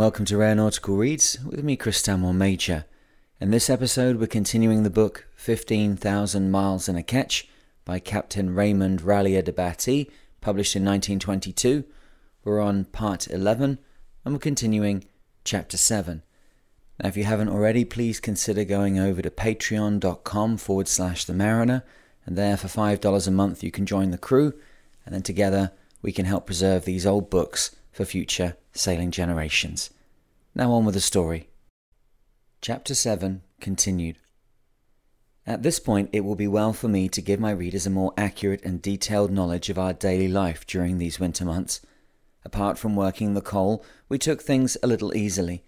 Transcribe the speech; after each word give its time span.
welcome 0.00 0.24
to 0.24 0.38
Rare 0.38 0.54
Nautical 0.54 0.96
Reads 0.96 1.38
with 1.44 1.62
me, 1.62 1.76
Chris 1.76 1.98
Stanmore 1.98 2.32
Major. 2.32 2.86
In 3.38 3.50
this 3.50 3.68
episode, 3.68 4.16
we're 4.16 4.26
continuing 4.26 4.82
the 4.82 4.88
book 4.88 5.26
15,000 5.34 6.50
Miles 6.50 6.88
in 6.88 6.96
a 6.96 7.02
Ketch 7.02 7.46
by 7.84 7.98
Captain 7.98 8.54
Raymond 8.54 9.02
Rallier 9.02 9.42
du 9.42 9.52
Baty, 9.52 10.10
published 10.40 10.74
in 10.74 10.86
1922. 10.86 11.84
We're 12.44 12.62
on 12.62 12.86
part 12.86 13.28
11 13.28 13.78
and 14.24 14.34
we're 14.34 14.38
continuing 14.38 15.04
chapter 15.44 15.76
7. 15.76 16.22
Now, 16.98 17.08
if 17.10 17.18
you 17.18 17.24
haven't 17.24 17.50
already, 17.50 17.84
please 17.84 18.20
consider 18.20 18.64
going 18.64 18.98
over 18.98 19.20
to 19.20 19.30
patreon.com 19.30 20.56
forward 20.56 20.88
slash 20.88 21.26
the 21.26 21.34
mariner, 21.34 21.84
and 22.24 22.38
there 22.38 22.56
for 22.56 22.68
$5 22.68 23.28
a 23.28 23.30
month 23.30 23.62
you 23.62 23.70
can 23.70 23.84
join 23.84 24.12
the 24.12 24.16
crew, 24.16 24.54
and 25.04 25.14
then 25.14 25.22
together 25.22 25.72
we 26.00 26.10
can 26.10 26.24
help 26.24 26.46
preserve 26.46 26.86
these 26.86 27.04
old 27.04 27.28
books 27.28 27.76
for 27.92 28.06
future 28.06 28.56
sailing 28.72 29.10
generations. 29.10 29.90
Now 30.52 30.72
on 30.72 30.84
with 30.84 30.94
the 30.94 31.00
story. 31.00 31.48
Chapter 32.60 32.96
7 32.96 33.42
continued. 33.60 34.18
At 35.46 35.62
this 35.62 35.78
point, 35.78 36.10
it 36.12 36.24
will 36.24 36.34
be 36.34 36.48
well 36.48 36.72
for 36.72 36.88
me 36.88 37.08
to 37.08 37.22
give 37.22 37.38
my 37.38 37.52
readers 37.52 37.86
a 37.86 37.90
more 37.90 38.12
accurate 38.16 38.60
and 38.64 38.82
detailed 38.82 39.30
knowledge 39.30 39.70
of 39.70 39.78
our 39.78 39.92
daily 39.92 40.26
life 40.26 40.66
during 40.66 40.98
these 40.98 41.20
winter 41.20 41.44
months. 41.44 41.80
Apart 42.44 42.78
from 42.78 42.96
working 42.96 43.34
the 43.34 43.40
coal, 43.40 43.84
we 44.08 44.18
took 44.18 44.42
things 44.42 44.76
a 44.82 44.88
little 44.88 45.16
easily. 45.16 45.62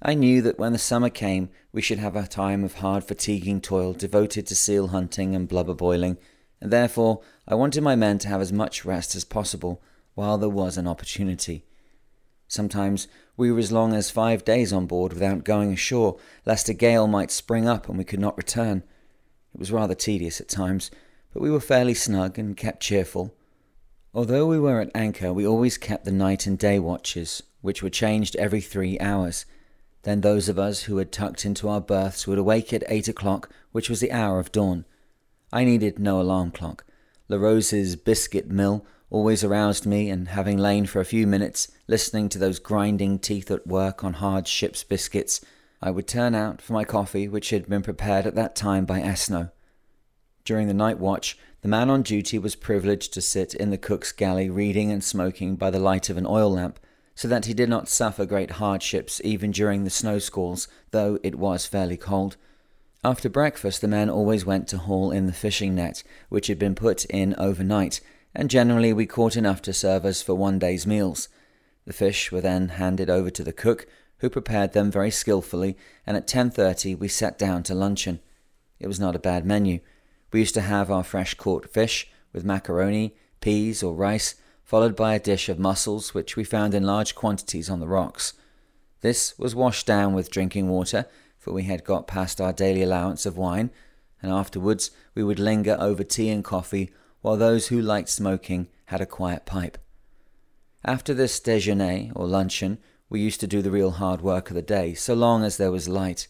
I 0.00 0.14
knew 0.14 0.42
that 0.42 0.60
when 0.60 0.72
the 0.72 0.78
summer 0.78 1.10
came, 1.10 1.50
we 1.72 1.82
should 1.82 1.98
have 1.98 2.14
a 2.14 2.26
time 2.26 2.62
of 2.62 2.74
hard, 2.74 3.02
fatiguing 3.02 3.60
toil 3.60 3.92
devoted 3.92 4.46
to 4.46 4.54
seal 4.54 4.88
hunting 4.88 5.34
and 5.34 5.48
blubber 5.48 5.74
boiling, 5.74 6.18
and 6.60 6.70
therefore 6.70 7.20
I 7.48 7.56
wanted 7.56 7.82
my 7.82 7.96
men 7.96 8.18
to 8.18 8.28
have 8.28 8.40
as 8.40 8.52
much 8.52 8.84
rest 8.84 9.16
as 9.16 9.24
possible 9.24 9.82
while 10.14 10.38
there 10.38 10.48
was 10.48 10.76
an 10.76 10.86
opportunity. 10.86 11.64
Sometimes 12.50 13.06
we 13.40 13.50
were 13.50 13.58
as 13.58 13.72
long 13.72 13.94
as 13.94 14.10
five 14.10 14.44
days 14.44 14.70
on 14.70 14.84
board 14.84 15.14
without 15.14 15.44
going 15.44 15.72
ashore, 15.72 16.18
lest 16.44 16.68
a 16.68 16.74
gale 16.74 17.06
might 17.06 17.30
spring 17.30 17.66
up 17.66 17.88
and 17.88 17.96
we 17.96 18.04
could 18.04 18.20
not 18.20 18.36
return. 18.36 18.82
It 19.54 19.58
was 19.58 19.72
rather 19.72 19.94
tedious 19.94 20.42
at 20.42 20.48
times, 20.48 20.90
but 21.32 21.40
we 21.40 21.50
were 21.50 21.58
fairly 21.58 21.94
snug 21.94 22.38
and 22.38 22.54
kept 22.54 22.82
cheerful. 22.82 23.34
Although 24.12 24.46
we 24.46 24.60
were 24.60 24.82
at 24.82 24.90
anchor, 24.94 25.32
we 25.32 25.46
always 25.46 25.78
kept 25.78 26.04
the 26.04 26.12
night 26.12 26.46
and 26.46 26.58
day 26.58 26.78
watches, 26.78 27.42
which 27.62 27.82
were 27.82 27.88
changed 27.88 28.36
every 28.36 28.60
three 28.60 29.00
hours. 29.00 29.46
Then 30.02 30.20
those 30.20 30.50
of 30.50 30.58
us 30.58 30.82
who 30.82 30.98
had 30.98 31.10
tucked 31.10 31.46
into 31.46 31.66
our 31.66 31.80
berths 31.80 32.26
would 32.26 32.38
awake 32.38 32.74
at 32.74 32.84
eight 32.88 33.08
o'clock, 33.08 33.48
which 33.72 33.88
was 33.88 34.00
the 34.00 34.12
hour 34.12 34.38
of 34.38 34.52
dawn. 34.52 34.84
I 35.50 35.64
needed 35.64 35.98
no 35.98 36.20
alarm 36.20 36.50
clock. 36.50 36.84
La 37.26 37.38
Rose's 37.38 37.96
biscuit 37.96 38.50
mill 38.50 38.84
always 39.10 39.44
aroused 39.44 39.84
me, 39.84 40.08
and 40.08 40.28
having 40.28 40.56
lain 40.56 40.86
for 40.86 41.00
a 41.00 41.04
few 41.04 41.26
minutes 41.26 41.68
listening 41.86 42.28
to 42.28 42.38
those 42.38 42.58
grinding 42.58 43.18
teeth 43.18 43.50
at 43.50 43.66
work 43.66 44.02
on 44.04 44.14
hard 44.14 44.46
ship's 44.46 44.84
biscuits, 44.84 45.40
I 45.82 45.90
would 45.90 46.06
turn 46.06 46.34
out 46.34 46.62
for 46.62 46.72
my 46.72 46.84
coffee, 46.84 47.28
which 47.28 47.50
had 47.50 47.68
been 47.68 47.82
prepared 47.82 48.26
at 48.26 48.34
that 48.36 48.54
time 48.54 48.84
by 48.84 49.00
Esno. 49.00 49.50
During 50.44 50.68
the 50.68 50.74
night 50.74 50.98
watch, 50.98 51.36
the 51.62 51.68
man 51.68 51.90
on 51.90 52.02
duty 52.02 52.38
was 52.38 52.54
privileged 52.54 53.12
to 53.14 53.20
sit 53.20 53.52
in 53.52 53.70
the 53.70 53.78
cook's 53.78 54.12
galley 54.12 54.48
reading 54.48 54.90
and 54.90 55.04
smoking 55.04 55.56
by 55.56 55.70
the 55.70 55.78
light 55.78 56.08
of 56.08 56.16
an 56.16 56.26
oil 56.26 56.52
lamp, 56.52 56.78
so 57.14 57.28
that 57.28 57.46
he 57.46 57.52
did 57.52 57.68
not 57.68 57.88
suffer 57.88 58.24
great 58.24 58.52
hardships 58.52 59.20
even 59.24 59.50
during 59.50 59.84
the 59.84 59.90
snow 59.90 60.18
squalls, 60.18 60.68
though 60.90 61.18
it 61.22 61.34
was 61.34 61.66
fairly 61.66 61.96
cold. 61.96 62.36
After 63.02 63.28
breakfast, 63.28 63.80
the 63.80 63.88
men 63.88 64.08
always 64.08 64.46
went 64.46 64.68
to 64.68 64.78
haul 64.78 65.10
in 65.10 65.26
the 65.26 65.32
fishing 65.32 65.74
net, 65.74 66.02
which 66.28 66.46
had 66.46 66.58
been 66.58 66.74
put 66.74 67.04
in 67.06 67.34
overnight, 67.36 68.00
and 68.34 68.50
generally 68.50 68.92
we 68.92 69.06
caught 69.06 69.36
enough 69.36 69.60
to 69.62 69.72
serve 69.72 70.04
us 70.04 70.22
for 70.22 70.34
one 70.34 70.58
day's 70.58 70.86
meals. 70.86 71.28
The 71.86 71.92
fish 71.92 72.30
were 72.30 72.40
then 72.40 72.70
handed 72.70 73.10
over 73.10 73.30
to 73.30 73.42
the 73.42 73.52
cook, 73.52 73.86
who 74.18 74.30
prepared 74.30 74.72
them 74.72 74.90
very 74.90 75.10
skilfully, 75.10 75.76
and 76.06 76.16
at 76.16 76.26
10:30 76.26 76.94
we 76.94 77.08
sat 77.08 77.38
down 77.38 77.62
to 77.64 77.74
luncheon. 77.74 78.20
It 78.78 78.86
was 78.86 79.00
not 79.00 79.16
a 79.16 79.20
bad 79.20 79.44
menu. 79.44 79.80
We 80.32 80.40
used 80.40 80.54
to 80.54 80.60
have 80.60 80.90
our 80.90 81.02
fresh 81.02 81.34
caught 81.34 81.70
fish 81.70 82.08
with 82.32 82.44
macaroni, 82.44 83.16
peas, 83.40 83.82
or 83.82 83.94
rice, 83.94 84.36
followed 84.62 84.94
by 84.94 85.14
a 85.14 85.20
dish 85.20 85.48
of 85.48 85.58
mussels 85.58 86.14
which 86.14 86.36
we 86.36 86.44
found 86.44 86.74
in 86.74 86.84
large 86.84 87.14
quantities 87.14 87.68
on 87.68 87.80
the 87.80 87.88
rocks. 87.88 88.34
This 89.00 89.36
was 89.38 89.54
washed 89.54 89.86
down 89.86 90.14
with 90.14 90.30
drinking 90.30 90.68
water, 90.68 91.06
for 91.38 91.52
we 91.52 91.64
had 91.64 91.84
got 91.84 92.06
past 92.06 92.40
our 92.40 92.52
daily 92.52 92.82
allowance 92.82 93.26
of 93.26 93.36
wine, 93.36 93.70
and 94.22 94.30
afterwards 94.30 94.90
we 95.14 95.24
would 95.24 95.38
linger 95.38 95.76
over 95.80 96.04
tea 96.04 96.28
and 96.28 96.44
coffee 96.44 96.92
while 97.22 97.36
those 97.36 97.68
who 97.68 97.80
liked 97.80 98.08
smoking 98.08 98.68
had 98.86 99.00
a 99.00 99.06
quiet 99.06 99.46
pipe. 99.46 99.78
After 100.84 101.12
this 101.12 101.38
déjeuner 101.38 102.12
or 102.14 102.26
luncheon, 102.26 102.78
we 103.08 103.20
used 103.20 103.40
to 103.40 103.46
do 103.46 103.60
the 103.60 103.70
real 103.70 103.92
hard 103.92 104.22
work 104.22 104.50
of 104.50 104.54
the 104.54 104.62
day, 104.62 104.94
so 104.94 105.14
long 105.14 105.44
as 105.44 105.56
there 105.56 105.72
was 105.72 105.88
light. 105.88 106.28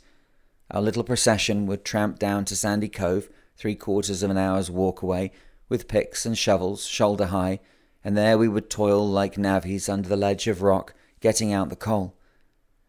Our 0.70 0.82
little 0.82 1.04
procession 1.04 1.66
would 1.66 1.84
tramp 1.84 2.18
down 2.18 2.44
to 2.46 2.56
Sandy 2.56 2.88
Cove, 2.88 3.28
three 3.56 3.74
quarters 3.74 4.22
of 4.22 4.30
an 4.30 4.38
hour's 4.38 4.70
walk 4.70 5.02
away, 5.02 5.32
with 5.68 5.88
picks 5.88 6.26
and 6.26 6.36
shovels, 6.36 6.86
shoulder 6.86 7.26
high, 7.26 7.60
and 8.02 8.16
there 8.16 8.38
we 8.38 8.48
would 8.48 8.70
toil 8.70 9.06
like 9.06 9.34
navvies 9.34 9.88
under 9.88 10.08
the 10.08 10.16
ledge 10.16 10.48
of 10.48 10.62
rock, 10.62 10.94
getting 11.20 11.52
out 11.52 11.68
the 11.68 11.76
coal. 11.76 12.16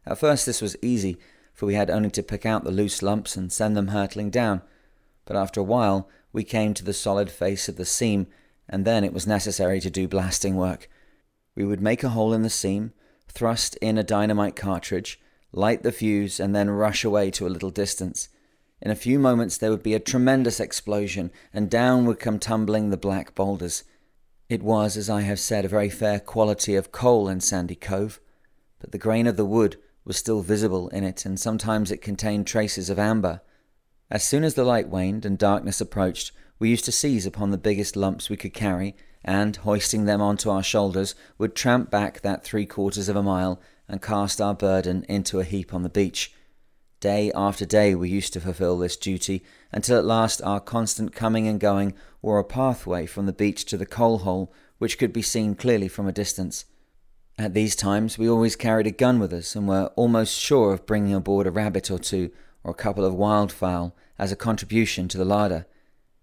At 0.06 0.18
first 0.18 0.46
this 0.46 0.62
was 0.62 0.78
easy, 0.82 1.18
for 1.54 1.66
we 1.66 1.76
had 1.76 1.90
only 1.90 2.10
to 2.12 2.24
pick 2.24 2.46
out 2.46 2.64
the 2.64 2.72
loose 2.72 3.02
lumps 3.02 3.36
and 3.36 3.52
send 3.52 3.76
them 3.76 3.90
hurtling 3.90 4.32
down, 4.32 4.62
but 5.26 5.36
after 5.36 5.60
a 5.60 5.66
while 5.66 6.10
we 6.34 6.44
came 6.44 6.74
to 6.74 6.84
the 6.84 6.94
solid 6.94 7.30
face 7.30 7.68
of 7.68 7.76
the 7.76 7.86
seam, 7.86 8.28
and 8.70 8.86
then 8.86 9.04
it 9.04 9.14
was 9.14 9.28
necessary 9.28 9.80
to 9.82 9.90
do 9.90 10.08
blasting 10.08 10.56
work. 10.56 10.90
We 11.56 11.66
would 11.66 11.82
make 11.82 12.04
a 12.04 12.10
hole 12.10 12.34
in 12.34 12.42
the 12.42 12.50
seam, 12.50 12.94
thrust 13.28 13.76
in 13.78 13.98
a 13.98 14.04
dynamite 14.04 14.56
cartridge, 14.56 15.20
light 15.52 15.84
the 15.84 15.92
fuse, 15.92 16.40
and 16.40 16.56
then 16.56 16.70
rush 16.70 17.04
away 17.04 17.32
to 17.32 17.48
a 17.48 17.50
little 17.50 17.70
distance. 17.70 18.30
In 18.82 18.90
a 18.90 18.96
few 18.96 19.20
moments 19.20 19.58
there 19.58 19.70
would 19.70 19.84
be 19.84 19.94
a 19.94 20.00
tremendous 20.00 20.60
explosion, 20.60 21.32
and 21.54 21.70
down 21.70 22.06
would 22.06 22.20
come 22.20 22.40
tumbling 22.40 22.90
the 22.90 22.98
black 22.98 23.36
boulders. 23.36 23.84
It 24.50 24.64
was, 24.64 24.98
as 24.98 25.10
I 25.10 25.22
have 25.22 25.40
said, 25.40 25.66
a 25.66 25.70
very 25.70 25.90
fair 25.90 26.20
quality 26.20 26.76
of 26.76 26.92
coal 26.92 27.28
in 27.28 27.42
Sandy 27.42 27.76
Cove, 27.76 28.20
but 28.80 28.92
the 28.92 28.98
grain 28.98 29.28
of 29.28 29.38
the 29.38 29.46
wood 29.46 29.78
was 30.04 30.18
still 30.18 30.42
visible 30.42 30.90
in 30.90 31.04
it, 31.04 31.26
and 31.26 31.40
sometimes 31.40 31.92
it 31.92 32.02
contained 32.02 32.48
traces 32.48 32.90
of 32.90 32.98
amber. 32.98 33.42
As 34.12 34.26
soon 34.26 34.44
as 34.44 34.56
the 34.56 34.66
light 34.66 34.90
waned 34.90 35.26
and 35.26 35.38
darkness 35.38 35.80
approached, 35.80 36.34
we 36.60 36.70
used 36.70 36.84
to 36.84 36.92
seize 36.92 37.26
upon 37.26 37.52
the 37.52 37.58
biggest 37.58 37.96
lumps 37.96 38.30
we 38.30 38.36
could 38.36 38.54
carry, 38.54 38.94
and, 39.24 39.56
hoisting 39.56 40.04
them 40.04 40.22
onto 40.22 40.50
our 40.50 40.62
shoulders, 40.62 41.16
would 41.38 41.56
tramp 41.56 41.90
back 41.90 42.20
that 42.20 42.44
three 42.44 42.66
quarters 42.66 43.08
of 43.08 43.16
a 43.16 43.24
mile 43.24 43.62
and 43.88 44.02
cast 44.02 44.42
our 44.42 44.54
burden 44.54 45.06
into 45.08 45.40
a 45.40 45.46
heap 45.46 45.74
on 45.74 45.84
the 45.84 45.90
beach. 45.90 46.34
Day 47.00 47.32
after 47.34 47.66
day 47.66 47.96
we 47.96 48.10
used 48.10 48.34
to 48.34 48.42
fulfill 48.42 48.78
this 48.78 48.98
duty, 48.98 49.44
until 49.72 49.98
at 49.98 50.04
last 50.04 50.42
our 50.42 50.60
constant 50.60 51.16
coming 51.16 51.48
and 51.48 51.60
going 51.60 51.94
wore 52.22 52.38
a 52.38 52.44
pathway 52.44 53.06
from 53.06 53.28
the 53.28 53.34
beach 53.34 53.64
to 53.66 53.78
the 53.78 53.86
coal 53.86 54.20
hole, 54.20 54.52
which 54.78 54.98
could 54.98 55.14
be 55.14 55.22
seen 55.22 55.56
clearly 55.56 55.88
from 55.88 56.06
a 56.06 56.12
distance. 56.12 56.66
At 57.40 57.54
these 57.54 57.78
times 57.78 58.18
we 58.18 58.30
always 58.30 58.58
carried 58.58 58.88
a 58.88 58.92
gun 58.92 59.20
with 59.20 59.32
us, 59.32 59.56
and 59.56 59.70
were 59.70 59.92
almost 59.96 60.38
sure 60.38 60.74
of 60.74 60.86
bringing 60.86 61.14
aboard 61.14 61.48
a 61.48 61.52
rabbit 61.52 61.90
or 61.90 61.98
two, 61.98 62.32
or 62.64 62.72
a 62.72 62.76
couple 62.76 63.06
of 63.06 63.14
wildfowl 63.14 63.94
as 64.18 64.32
a 64.32 64.36
contribution 64.36 65.08
to 65.08 65.18
the 65.18 65.26
larder. 65.26 65.66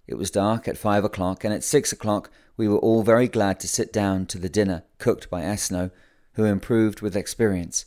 It 0.06 0.14
was 0.14 0.30
dark 0.30 0.66
at 0.66 0.78
five 0.78 1.04
o'clock, 1.04 1.44
and 1.44 1.52
at 1.52 1.64
six 1.64 1.92
o'clock 1.92 2.30
we 2.56 2.68
were 2.68 2.78
all 2.78 3.02
very 3.02 3.28
glad 3.28 3.60
to 3.60 3.68
sit 3.68 3.92
down 3.92 4.26
to 4.26 4.38
the 4.38 4.48
dinner 4.48 4.84
cooked 4.98 5.28
by 5.30 5.42
Esno, 5.42 5.90
who 6.32 6.44
improved 6.44 7.00
with 7.00 7.16
experience. 7.16 7.84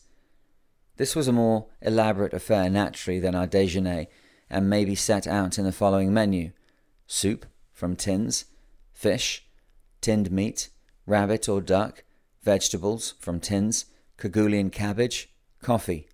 This 0.98 1.16
was 1.16 1.28
a 1.28 1.34
more 1.34 1.68
elaborate 1.82 2.34
affair 2.34 2.70
naturally 2.70 3.20
than 3.20 3.36
our 3.36 3.48
déjeuner, 3.48 4.08
and 4.50 4.70
may 4.70 4.86
be 4.86 4.96
set 4.96 5.26
out 5.26 5.58
in 5.58 5.66
the 5.66 5.72
following 5.72 6.14
menu 6.14 6.52
soup 7.08 7.46
from 7.74 7.96
tins, 7.96 8.46
fish, 8.94 9.46
tinned 10.00 10.32
meat, 10.32 10.70
rabbit 11.06 11.50
or 11.50 11.60
duck, 11.60 12.04
vegetables 12.44 13.16
from 13.20 13.40
tins, 13.40 13.86
Kerguelen 14.18 14.72
cabbage, 14.72 15.30
coffee. 15.62 16.08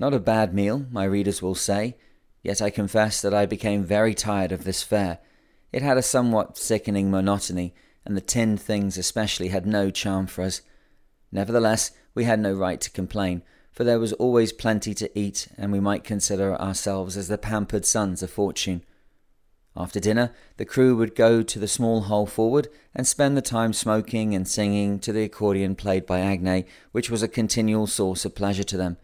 Not 0.00 0.14
a 0.14 0.18
bad 0.18 0.54
meal, 0.54 0.86
my 0.90 1.04
readers 1.04 1.42
will 1.42 1.54
say, 1.54 1.98
yet 2.42 2.62
I 2.62 2.70
confess 2.70 3.20
that 3.20 3.34
I 3.34 3.44
became 3.44 3.84
very 3.84 4.14
tired 4.14 4.50
of 4.50 4.64
this 4.64 4.82
fare. 4.82 5.18
It 5.72 5.82
had 5.82 5.98
a 5.98 6.02
somewhat 6.02 6.56
sickening 6.56 7.10
monotony, 7.10 7.74
and 8.06 8.16
the 8.16 8.22
tinned 8.22 8.62
things 8.62 8.96
especially 8.96 9.48
had 9.48 9.66
no 9.66 9.90
charm 9.90 10.26
for 10.26 10.42
us. 10.42 10.62
Nevertheless, 11.30 11.90
we 12.14 12.24
had 12.24 12.40
no 12.40 12.54
right 12.54 12.80
to 12.80 12.90
complain, 12.90 13.42
for 13.72 13.84
there 13.84 14.00
was 14.00 14.14
always 14.14 14.54
plenty 14.54 14.94
to 14.94 15.18
eat, 15.18 15.48
and 15.58 15.70
we 15.70 15.80
might 15.80 16.02
consider 16.02 16.58
ourselves 16.58 17.18
as 17.18 17.28
the 17.28 17.36
pampered 17.36 17.84
sons 17.84 18.22
of 18.22 18.30
fortune. 18.30 18.82
After 19.76 20.00
dinner, 20.00 20.32
the 20.56 20.64
crew 20.64 20.96
would 20.96 21.14
go 21.14 21.42
to 21.42 21.58
the 21.58 21.68
small 21.68 22.00
hole 22.02 22.26
forward 22.26 22.68
and 22.94 23.06
spend 23.06 23.36
the 23.36 23.42
time 23.42 23.74
smoking 23.74 24.34
and 24.34 24.48
singing 24.48 24.98
to 25.00 25.12
the 25.12 25.24
accordion 25.24 25.76
played 25.76 26.06
by 26.06 26.20
Agne, 26.20 26.64
which 26.90 27.10
was 27.10 27.22
a 27.22 27.28
continual 27.28 27.86
source 27.86 28.24
of 28.24 28.34
pleasure 28.34 28.64
to 28.64 28.78
them. 28.78 28.96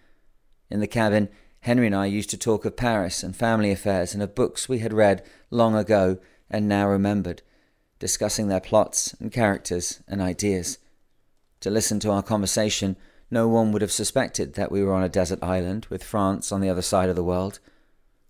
In 0.70 0.80
the 0.80 0.86
cabin, 0.86 1.28
Henry 1.60 1.86
and 1.86 1.94
I 1.94 2.06
used 2.06 2.30
to 2.30 2.36
talk 2.36 2.64
of 2.64 2.76
Paris 2.76 3.22
and 3.22 3.34
family 3.34 3.70
affairs 3.70 4.14
and 4.14 4.22
of 4.22 4.34
books 4.34 4.68
we 4.68 4.78
had 4.80 4.92
read 4.92 5.24
long 5.50 5.74
ago 5.74 6.18
and 6.50 6.68
now 6.68 6.88
remembered, 6.88 7.42
discussing 7.98 8.48
their 8.48 8.60
plots 8.60 9.14
and 9.20 9.32
characters 9.32 10.00
and 10.06 10.20
ideas. 10.20 10.78
To 11.60 11.70
listen 11.70 11.98
to 12.00 12.10
our 12.10 12.22
conversation, 12.22 12.96
no 13.30 13.48
one 13.48 13.72
would 13.72 13.82
have 13.82 13.92
suspected 13.92 14.54
that 14.54 14.70
we 14.70 14.82
were 14.82 14.94
on 14.94 15.02
a 15.02 15.08
desert 15.08 15.42
island 15.42 15.86
with 15.90 16.04
France 16.04 16.52
on 16.52 16.60
the 16.60 16.68
other 16.68 16.82
side 16.82 17.08
of 17.08 17.16
the 17.16 17.24
world. 17.24 17.58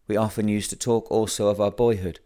We 0.08 0.16
often 0.16 0.48
used 0.48 0.70
to 0.70 0.76
talk 0.76 1.10
also 1.10 1.48
of 1.48 1.60
our 1.60 1.70
boyhood. 1.70 2.20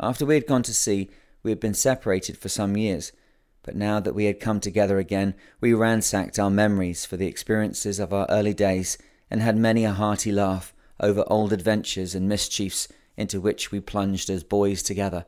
After 0.00 0.26
we 0.26 0.34
had 0.34 0.46
gone 0.46 0.62
to 0.64 0.74
sea, 0.74 1.10
we 1.42 1.50
had 1.50 1.60
been 1.60 1.74
separated 1.74 2.36
for 2.36 2.48
some 2.48 2.76
years, 2.76 3.12
but 3.62 3.76
now 3.76 4.00
that 4.00 4.14
we 4.14 4.24
had 4.24 4.40
come 4.40 4.60
together 4.60 4.98
again, 4.98 5.34
we 5.60 5.72
ransacked 5.74 6.38
our 6.38 6.50
memories 6.50 7.04
for 7.04 7.16
the 7.16 7.26
experiences 7.26 8.00
of 8.00 8.12
our 8.12 8.26
early 8.28 8.54
days 8.54 8.98
and 9.30 9.40
had 9.40 9.56
many 9.56 9.84
a 9.84 9.92
hearty 9.92 10.32
laugh 10.32 10.72
over 11.00 11.24
old 11.26 11.52
adventures 11.52 12.14
and 12.14 12.28
mischiefs 12.28 12.88
into 13.16 13.40
which 13.40 13.70
we 13.70 13.80
plunged 13.80 14.30
as 14.30 14.44
boys 14.44 14.82
together. 14.82 15.26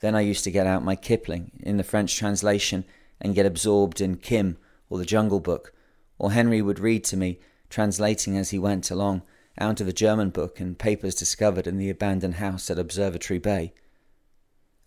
Then 0.00 0.14
I 0.14 0.20
used 0.20 0.44
to 0.44 0.50
get 0.50 0.66
out 0.66 0.84
my 0.84 0.96
Kipling 0.96 1.52
in 1.60 1.76
the 1.76 1.84
French 1.84 2.16
translation 2.16 2.84
and 3.20 3.34
get 3.34 3.46
absorbed 3.46 4.00
in 4.00 4.16
Kim 4.16 4.56
or 4.88 4.98
the 4.98 5.04
Jungle 5.04 5.40
Book, 5.40 5.72
or 6.18 6.32
Henry 6.32 6.62
would 6.62 6.78
read 6.78 7.04
to 7.04 7.16
me, 7.16 7.38
translating 7.68 8.36
as 8.36 8.50
he 8.50 8.58
went 8.58 8.90
along, 8.90 9.22
out 9.58 9.80
of 9.80 9.88
a 9.88 9.92
German 9.92 10.30
book 10.30 10.58
and 10.58 10.78
papers 10.78 11.14
discovered 11.14 11.66
in 11.66 11.78
the 11.78 11.90
abandoned 11.90 12.36
house 12.36 12.70
at 12.70 12.78
Observatory 12.78 13.38
Bay. 13.38 13.72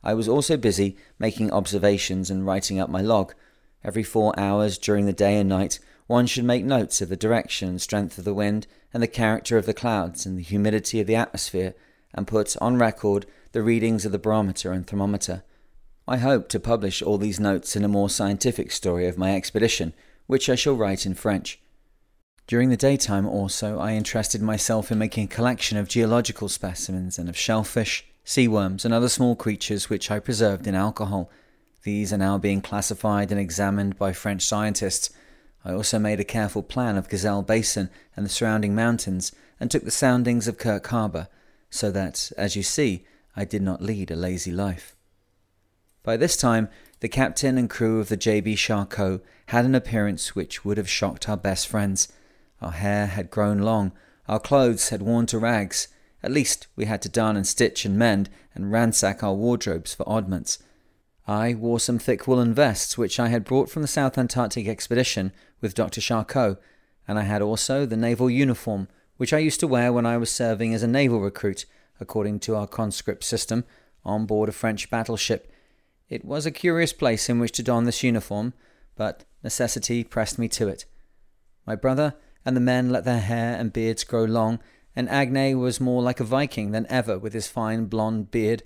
I 0.03 0.13
was 0.13 0.27
also 0.27 0.57
busy 0.57 0.97
making 1.17 1.51
observations 1.51 2.29
and 2.29 2.45
writing 2.45 2.79
up 2.79 2.89
my 2.89 3.01
log. 3.01 3.33
Every 3.83 4.03
four 4.03 4.37
hours 4.37 4.77
during 4.77 5.05
the 5.05 5.13
day 5.13 5.37
and 5.37 5.47
night, 5.47 5.79
one 6.07 6.25
should 6.27 6.43
make 6.43 6.65
notes 6.65 7.01
of 7.01 7.09
the 7.09 7.15
direction 7.15 7.69
and 7.69 7.81
strength 7.81 8.17
of 8.17 8.25
the 8.25 8.33
wind, 8.33 8.67
and 8.93 9.01
the 9.01 9.07
character 9.07 9.57
of 9.57 9.65
the 9.65 9.73
clouds, 9.73 10.25
and 10.25 10.37
the 10.37 10.43
humidity 10.43 10.99
of 10.99 11.07
the 11.07 11.15
atmosphere, 11.15 11.73
and 12.13 12.27
put 12.27 12.55
on 12.61 12.77
record 12.77 13.25
the 13.51 13.61
readings 13.61 14.05
of 14.05 14.11
the 14.11 14.19
barometer 14.19 14.71
and 14.71 14.85
thermometer. 14.85 15.43
I 16.07 16.17
hope 16.17 16.49
to 16.49 16.59
publish 16.59 17.01
all 17.01 17.17
these 17.17 17.39
notes 17.39 17.75
in 17.75 17.83
a 17.83 17.87
more 17.87 18.09
scientific 18.09 18.71
story 18.71 19.07
of 19.07 19.17
my 19.17 19.35
expedition, 19.35 19.93
which 20.27 20.49
I 20.49 20.55
shall 20.55 20.75
write 20.75 21.05
in 21.05 21.13
French. 21.13 21.59
During 22.45 22.69
the 22.69 22.77
daytime 22.77 23.25
also, 23.25 23.79
I 23.79 23.93
interested 23.93 24.41
myself 24.41 24.91
in 24.91 24.97
making 24.97 25.25
a 25.25 25.35
collection 25.35 25.77
of 25.77 25.87
geological 25.87 26.49
specimens 26.49 27.17
and 27.17 27.29
of 27.29 27.37
shellfish, 27.37 28.05
sea 28.25 28.49
worms, 28.49 28.83
and 28.83 28.93
other 28.93 29.07
small 29.07 29.35
creatures 29.35 29.89
which 29.89 30.11
I 30.11 30.19
preserved 30.19 30.67
in 30.67 30.75
alcohol. 30.75 31.31
These 31.83 32.11
are 32.11 32.17
now 32.17 32.37
being 32.37 32.61
classified 32.61 33.31
and 33.31 33.39
examined 33.39 33.97
by 33.97 34.11
French 34.11 34.45
scientists. 34.45 35.09
I 35.65 35.71
also 35.71 35.99
made 35.99 36.19
a 36.19 36.25
careful 36.25 36.63
plan 36.63 36.97
of 36.97 37.09
Gazelle 37.09 37.41
Basin 37.41 37.89
and 38.15 38.25
the 38.25 38.29
surrounding 38.29 38.75
mountains, 38.75 39.31
and 39.59 39.71
took 39.71 39.83
the 39.83 39.91
soundings 39.91 40.47
of 40.47 40.57
Kirk 40.57 40.85
Harbour, 40.87 41.27
so 41.69 41.89
that, 41.91 42.31
as 42.37 42.55
you 42.55 42.63
see, 42.63 43.05
I 43.35 43.45
did 43.45 43.61
not 43.61 43.81
lead 43.81 44.11
a 44.11 44.15
lazy 44.15 44.51
life. 44.51 44.95
By 46.03 46.17
this 46.17 46.35
time, 46.35 46.69
the 46.99 47.07
captain 47.07 47.57
and 47.57 47.69
crew 47.69 47.99
of 47.99 48.09
the 48.09 48.17
J.B. 48.17 48.55
Charcot 48.55 49.21
had 49.47 49.65
an 49.65 49.73
appearance 49.73 50.35
which 50.35 50.65
would 50.65 50.77
have 50.77 50.89
shocked 50.89 51.29
our 51.29 51.37
best 51.37 51.67
friends. 51.67 52.09
Our 52.61 52.71
hair 52.71 53.07
had 53.07 53.31
grown 53.31 53.59
long, 53.59 53.93
our 54.27 54.39
clothes 54.39 54.89
had 54.89 55.01
worn 55.01 55.25
to 55.27 55.39
rags. 55.39 55.87
At 56.21 56.31
least 56.31 56.67
we 56.75 56.85
had 56.85 57.01
to 57.01 57.09
darn 57.09 57.35
and 57.35 57.47
stitch 57.47 57.85
and 57.85 57.97
mend 57.97 58.29
and 58.55 58.71
ransack 58.71 59.23
our 59.23 59.33
wardrobes 59.33 59.93
for 59.93 60.07
oddments. 60.07 60.59
I 61.27 61.53
wore 61.53 61.79
some 61.79 61.99
thick 61.99 62.27
woolen 62.27 62.53
vests 62.53 62.97
which 62.97 63.19
I 63.19 63.29
had 63.29 63.45
brought 63.45 63.69
from 63.69 63.81
the 63.81 63.87
South 63.87 64.17
Antarctic 64.17 64.67
expedition 64.67 65.31
with 65.61 65.75
Dr. 65.75 66.01
Charcot, 66.01 66.59
and 67.07 67.17
I 67.17 67.23
had 67.23 67.41
also 67.41 67.85
the 67.85 67.97
naval 67.97 68.29
uniform 68.29 68.87
which 69.17 69.33
I 69.33 69.39
used 69.39 69.59
to 69.61 69.67
wear 69.67 69.93
when 69.93 70.05
I 70.05 70.17
was 70.17 70.29
serving 70.29 70.73
as 70.73 70.83
a 70.83 70.87
naval 70.87 71.21
recruit, 71.21 71.65
according 71.99 72.39
to 72.41 72.55
our 72.55 72.67
conscript 72.67 73.23
system, 73.23 73.63
on 74.03 74.25
board 74.25 74.49
a 74.49 74.51
French 74.51 74.89
battleship 74.89 75.49
it 76.13 76.23
was 76.23 76.45
a 76.45 76.51
curious 76.51 76.93
place 76.93 77.27
in 77.27 77.39
which 77.39 77.53
to 77.53 77.63
don 77.63 77.85
this 77.85 78.03
uniform, 78.03 78.53
but 78.95 79.25
necessity 79.43 80.03
pressed 80.03 80.37
me 80.37 80.47
to 80.49 80.67
it. 80.67 80.85
My 81.65 81.75
brother 81.75 82.13
and 82.45 82.55
the 82.55 82.61
men 82.61 82.91
let 82.91 83.03
their 83.03 83.19
hair 83.19 83.55
and 83.57 83.73
beards 83.73 84.03
grow 84.03 84.23
long, 84.25 84.59
and 84.95 85.09
Agnes 85.09 85.55
was 85.55 85.81
more 85.81 86.03
like 86.03 86.19
a 86.19 86.23
Viking 86.23 86.69
than 86.69 86.85
ever 86.87 87.17
with 87.17 87.33
his 87.33 87.47
fine 87.47 87.85
blonde 87.85 88.29
beard, 88.29 88.61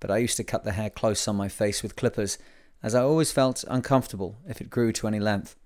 but 0.00 0.10
I 0.10 0.18
used 0.18 0.36
to 0.36 0.44
cut 0.44 0.64
the 0.64 0.72
hair 0.72 0.90
close 0.90 1.26
on 1.26 1.36
my 1.36 1.48
face 1.48 1.82
with 1.82 1.96
clippers, 1.96 2.38
as 2.82 2.94
I 2.94 3.02
always 3.02 3.32
felt 3.32 3.64
uncomfortable 3.68 4.38
if 4.48 4.60
it 4.60 4.70
grew 4.70 4.92
to 4.92 5.06
any 5.06 5.18
length. 5.18 5.56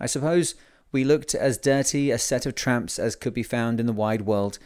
I 0.00 0.06
suppose 0.06 0.54
we 0.92 1.04
looked 1.04 1.34
as 1.34 1.58
dirty 1.58 2.10
a 2.10 2.18
set 2.18 2.46
of 2.46 2.54
tramps 2.54 2.98
as 2.98 3.16
could 3.16 3.34
be 3.34 3.42
found 3.42 3.80
in 3.80 3.86
the 3.86 3.92
wide 3.92 4.22
world, 4.22 4.58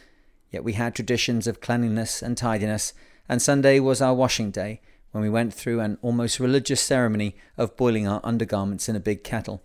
yet 0.49 0.63
we 0.63 0.73
had 0.73 0.93
traditions 0.93 1.47
of 1.47 1.61
cleanliness 1.61 2.21
and 2.21 2.37
tidiness, 2.37 2.93
and 3.29 3.41
Sunday 3.41 3.79
was 3.79 4.01
our 4.01 4.13
washing 4.13 4.51
day, 4.51 4.81
when 5.11 5.21
we 5.21 5.29
went 5.29 5.53
through 5.53 5.79
an 5.79 5.97
almost 6.01 6.39
religious 6.39 6.81
ceremony 6.81 7.35
of 7.57 7.75
boiling 7.77 8.07
our 8.07 8.21
undergarments 8.23 8.87
in 8.87 8.95
a 8.95 8.99
big 8.99 9.23
kettle. 9.23 9.63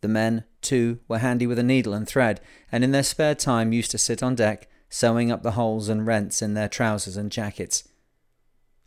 The 0.00 0.08
men, 0.08 0.44
too, 0.60 1.00
were 1.08 1.18
handy 1.18 1.46
with 1.46 1.58
a 1.58 1.62
needle 1.62 1.94
and 1.94 2.06
thread, 2.06 2.40
and 2.70 2.84
in 2.84 2.92
their 2.92 3.02
spare 3.02 3.34
time 3.34 3.72
used 3.72 3.90
to 3.92 3.98
sit 3.98 4.22
on 4.22 4.34
deck, 4.34 4.68
sewing 4.88 5.30
up 5.32 5.42
the 5.42 5.52
holes 5.52 5.88
and 5.88 6.06
rents 6.06 6.40
in 6.40 6.54
their 6.54 6.68
trousers 6.68 7.16
and 7.16 7.32
jackets. 7.32 7.87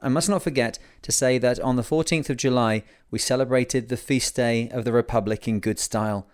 I 0.01 0.09
must 0.09 0.30
not 0.30 0.42
forget 0.42 0.80
to 1.03 1.12
say 1.12 1.38
that 1.38 1.59
on 1.59 1.75
the 1.75 1.83
14th 1.83 2.30
of 2.30 2.38
July 2.38 2.83
we 3.12 3.19
celebrated 3.19 3.88
the 3.88 3.98
feast 3.98 4.36
day 4.36 4.68
of 4.69 4.83
the 4.83 4.92
Republic 4.92 5.48
in 5.48 5.59
good 5.59 5.77
style. 5.77 6.27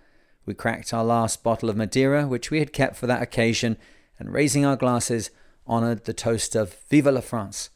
We 0.46 0.54
cracked 0.54 0.94
our 0.94 1.04
last 1.04 1.44
bottle 1.44 1.70
of 1.70 1.76
Madeira, 1.76 2.26
which 2.28 2.50
we 2.50 2.60
had 2.60 2.72
kept 2.72 2.96
for 2.96 3.08
that 3.08 3.22
occasion, 3.22 3.78
and 4.18 4.32
raising 4.32 4.66
our 4.66 4.78
glasses, 4.78 5.30
honoured 5.68 6.06
the 6.06 6.14
toast 6.14 6.56
of 6.56 6.78
Vive 6.90 7.08
la 7.08 7.20
France. 7.20 7.70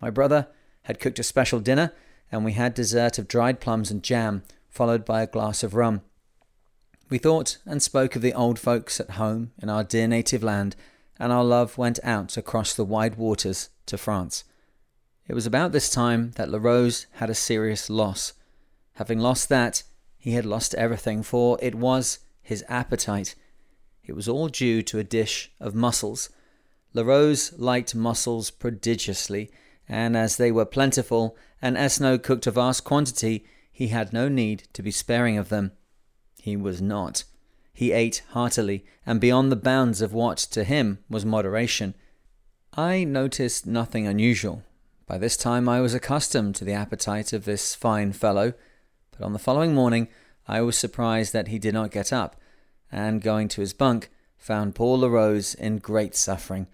My 0.00 0.08
brother 0.08 0.48
had 0.84 0.98
cooked 0.98 1.18
a 1.18 1.22
special 1.22 1.60
dinner, 1.60 1.92
and 2.32 2.44
we 2.44 2.52
had 2.52 2.72
dessert 2.72 3.18
of 3.18 3.28
dried 3.28 3.60
plums 3.60 3.90
and 3.90 4.02
jam, 4.02 4.42
followed 4.70 5.04
by 5.04 5.20
a 5.20 5.26
glass 5.26 5.62
of 5.62 5.74
rum. 5.74 6.00
We 7.10 7.18
thought 7.18 7.58
and 7.66 7.82
spoke 7.82 8.16
of 8.16 8.22
the 8.22 8.32
old 8.32 8.58
folks 8.58 8.98
at 8.98 9.12
home 9.12 9.52
in 9.60 9.68
our 9.68 9.84
dear 9.84 10.08
native 10.08 10.42
land, 10.42 10.74
and 11.18 11.32
our 11.32 11.44
love 11.44 11.76
went 11.76 11.98
out 12.02 12.38
across 12.38 12.72
the 12.72 12.84
wide 12.84 13.16
waters 13.16 13.68
to 13.86 13.98
France. 13.98 14.44
It 15.28 15.34
was 15.34 15.44
about 15.44 15.72
this 15.72 15.90
time 15.90 16.32
that 16.36 16.48
La 16.48 16.58
Rose 16.58 17.06
had 17.12 17.28
a 17.28 17.34
serious 17.34 17.90
loss. 17.90 18.32
Having 18.94 19.18
lost 19.18 19.50
that, 19.50 19.82
he 20.16 20.32
had 20.32 20.46
lost 20.46 20.74
everything, 20.74 21.22
for 21.22 21.58
it 21.60 21.74
was 21.74 22.20
his 22.40 22.64
appetite. 22.66 23.34
It 24.02 24.16
was 24.16 24.26
all 24.26 24.48
due 24.48 24.82
to 24.82 24.98
a 24.98 25.04
dish 25.04 25.52
of 25.60 25.74
mussels. 25.74 26.30
La 26.94 27.02
Rose 27.02 27.52
liked 27.58 27.94
mussels 27.94 28.50
prodigiously, 28.50 29.50
and 29.86 30.16
as 30.16 30.38
they 30.38 30.50
were 30.50 30.64
plentiful, 30.64 31.36
and 31.60 31.76
Esno 31.76 32.20
cooked 32.22 32.46
a 32.46 32.50
vast 32.50 32.84
quantity, 32.84 33.44
he 33.70 33.88
had 33.88 34.14
no 34.14 34.28
need 34.28 34.66
to 34.72 34.82
be 34.82 34.90
sparing 34.90 35.36
of 35.36 35.50
them. 35.50 35.72
He 36.40 36.56
was 36.56 36.80
not. 36.80 37.24
He 37.74 37.92
ate 37.92 38.22
heartily, 38.30 38.86
and 39.04 39.20
beyond 39.20 39.52
the 39.52 39.56
bounds 39.56 40.00
of 40.00 40.14
what 40.14 40.38
to 40.38 40.64
him 40.64 41.00
was 41.10 41.26
moderation. 41.26 41.94
I 42.72 43.04
noticed 43.04 43.66
nothing 43.66 44.06
unusual. 44.06 44.62
By 45.08 45.16
this 45.16 45.38
time 45.38 45.70
I 45.70 45.80
was 45.80 45.94
accustomed 45.94 46.54
to 46.56 46.66
the 46.66 46.74
appetite 46.74 47.32
of 47.32 47.46
this 47.46 47.74
fine 47.74 48.12
fellow, 48.12 48.52
but 49.10 49.24
on 49.24 49.32
the 49.32 49.38
following 49.38 49.74
morning 49.74 50.08
I 50.46 50.60
was 50.60 50.76
surprised 50.76 51.32
that 51.32 51.48
he 51.48 51.58
did 51.58 51.72
not 51.72 51.90
get 51.90 52.12
up, 52.12 52.36
and 52.92 53.22
going 53.22 53.48
to 53.48 53.62
his 53.62 53.72
bunk, 53.72 54.10
found 54.36 54.74
Paul 54.74 54.98
LaRose 54.98 55.54
in 55.54 55.78
great 55.78 56.14
suffering. 56.14 56.66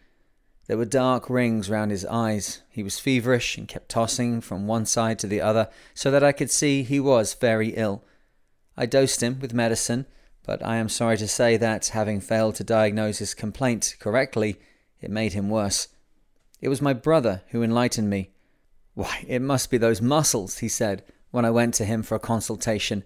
There 0.67 0.77
were 0.77 0.85
dark 0.85 1.31
rings 1.31 1.71
round 1.71 1.93
his 1.93 2.05
eyes. 2.07 2.63
He 2.69 2.83
was 2.83 2.99
feverish 2.99 3.57
and 3.57 3.69
kept 3.69 3.89
tossing 3.89 4.41
from 4.41 4.67
one 4.67 4.85
side 4.85 5.21
to 5.21 5.29
the 5.29 5.41
other, 5.41 5.69
so 5.95 6.11
that 6.11 6.25
I 6.25 6.33
could 6.33 6.51
see 6.51 6.83
he 6.83 6.99
was 6.99 7.35
very 7.35 7.69
ill. 7.77 8.03
I 8.77 8.87
dosed 8.87 9.23
him 9.23 9.39
with 9.39 9.55
medicine, 9.55 10.07
but 10.45 10.61
I 10.61 10.79
am 10.79 10.89
sorry 10.89 11.19
to 11.19 11.29
say 11.29 11.57
that, 11.59 11.87
having 11.89 12.21
failed 12.21 12.57
to 12.57 12.65
diagnose 12.65 13.19
his 13.19 13.33
complaint 13.33 13.95
correctly, 14.01 14.59
it 15.01 15.11
made 15.11 15.35
him 15.35 15.49
worse. 15.49 15.87
It 16.65 16.69
was 16.69 16.83
my 16.83 16.95
brother 16.95 17.43
who 17.51 17.63
enlightened 17.63 18.11
me. 18.11 18.31
Why, 18.95 19.25
it 19.29 19.43
must 19.43 19.71
be 19.71 19.79
those 19.79 20.01
mussels, 20.01 20.59
he 20.59 20.69
said, 20.69 21.05
when 21.31 21.45
I 21.45 21.51
went 21.51 21.75
to 21.75 21.85
him 21.85 22.03
for 22.03 22.17
a 22.17 22.19
consultation, 22.19 23.05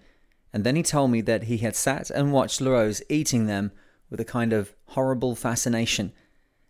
and 0.52 0.64
then 0.64 0.76
he 0.76 0.82
told 0.82 1.10
me 1.10 1.20
that 1.22 1.42
he 1.42 1.58
had 1.58 1.76
sat 1.76 2.08
and 2.08 2.32
watched 2.32 2.60
LaRose 2.60 3.02
eating 3.10 3.46
them 3.46 3.72
with 4.08 4.20
a 4.20 4.24
kind 4.24 4.54
of 4.54 4.74
horrible 4.86 5.34
fascination 5.34 6.12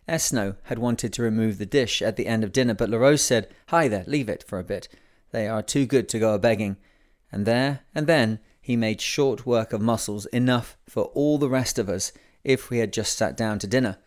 Esno 0.08 0.56
had 0.64 0.78
wanted 0.78 1.12
to 1.12 1.22
remove 1.22 1.58
the 1.58 1.66
dish 1.66 2.00
at 2.00 2.16
the 2.16 2.26
end 2.26 2.42
of 2.42 2.52
dinner, 2.52 2.72
but 2.72 2.88
LaRose 2.88 3.22
said, 3.22 3.48
Hi 3.68 3.88
there, 3.88 4.04
leave 4.06 4.28
it 4.28 4.42
for 4.42 4.58
a 4.58 4.64
bit. 4.64 4.88
They 5.32 5.46
are 5.46 5.62
too 5.62 5.84
good 5.84 6.08
to 6.08 6.18
go 6.18 6.32
a 6.32 6.38
begging. 6.38 6.78
And 7.30 7.44
there 7.44 7.80
and 7.94 8.06
then 8.06 8.38
he 8.60 8.74
made 8.74 9.02
short 9.02 9.44
work 9.44 9.74
of 9.74 9.82
mussels 9.82 10.24
enough 10.26 10.78
for 10.88 11.04
all 11.14 11.36
the 11.36 11.50
rest 11.50 11.78
of 11.78 11.90
us 11.90 12.12
if 12.42 12.70
we 12.70 12.78
had 12.78 12.92
just 12.92 13.18
sat 13.18 13.36
down 13.36 13.58
to 13.58 13.66
dinner. 13.66 13.98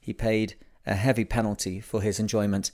He 0.00 0.12
paid 0.12 0.56
a 0.88 0.94
heavy 0.94 1.24
penalty 1.24 1.80
for 1.80 2.02
his 2.02 2.18
enjoyment. 2.18 2.70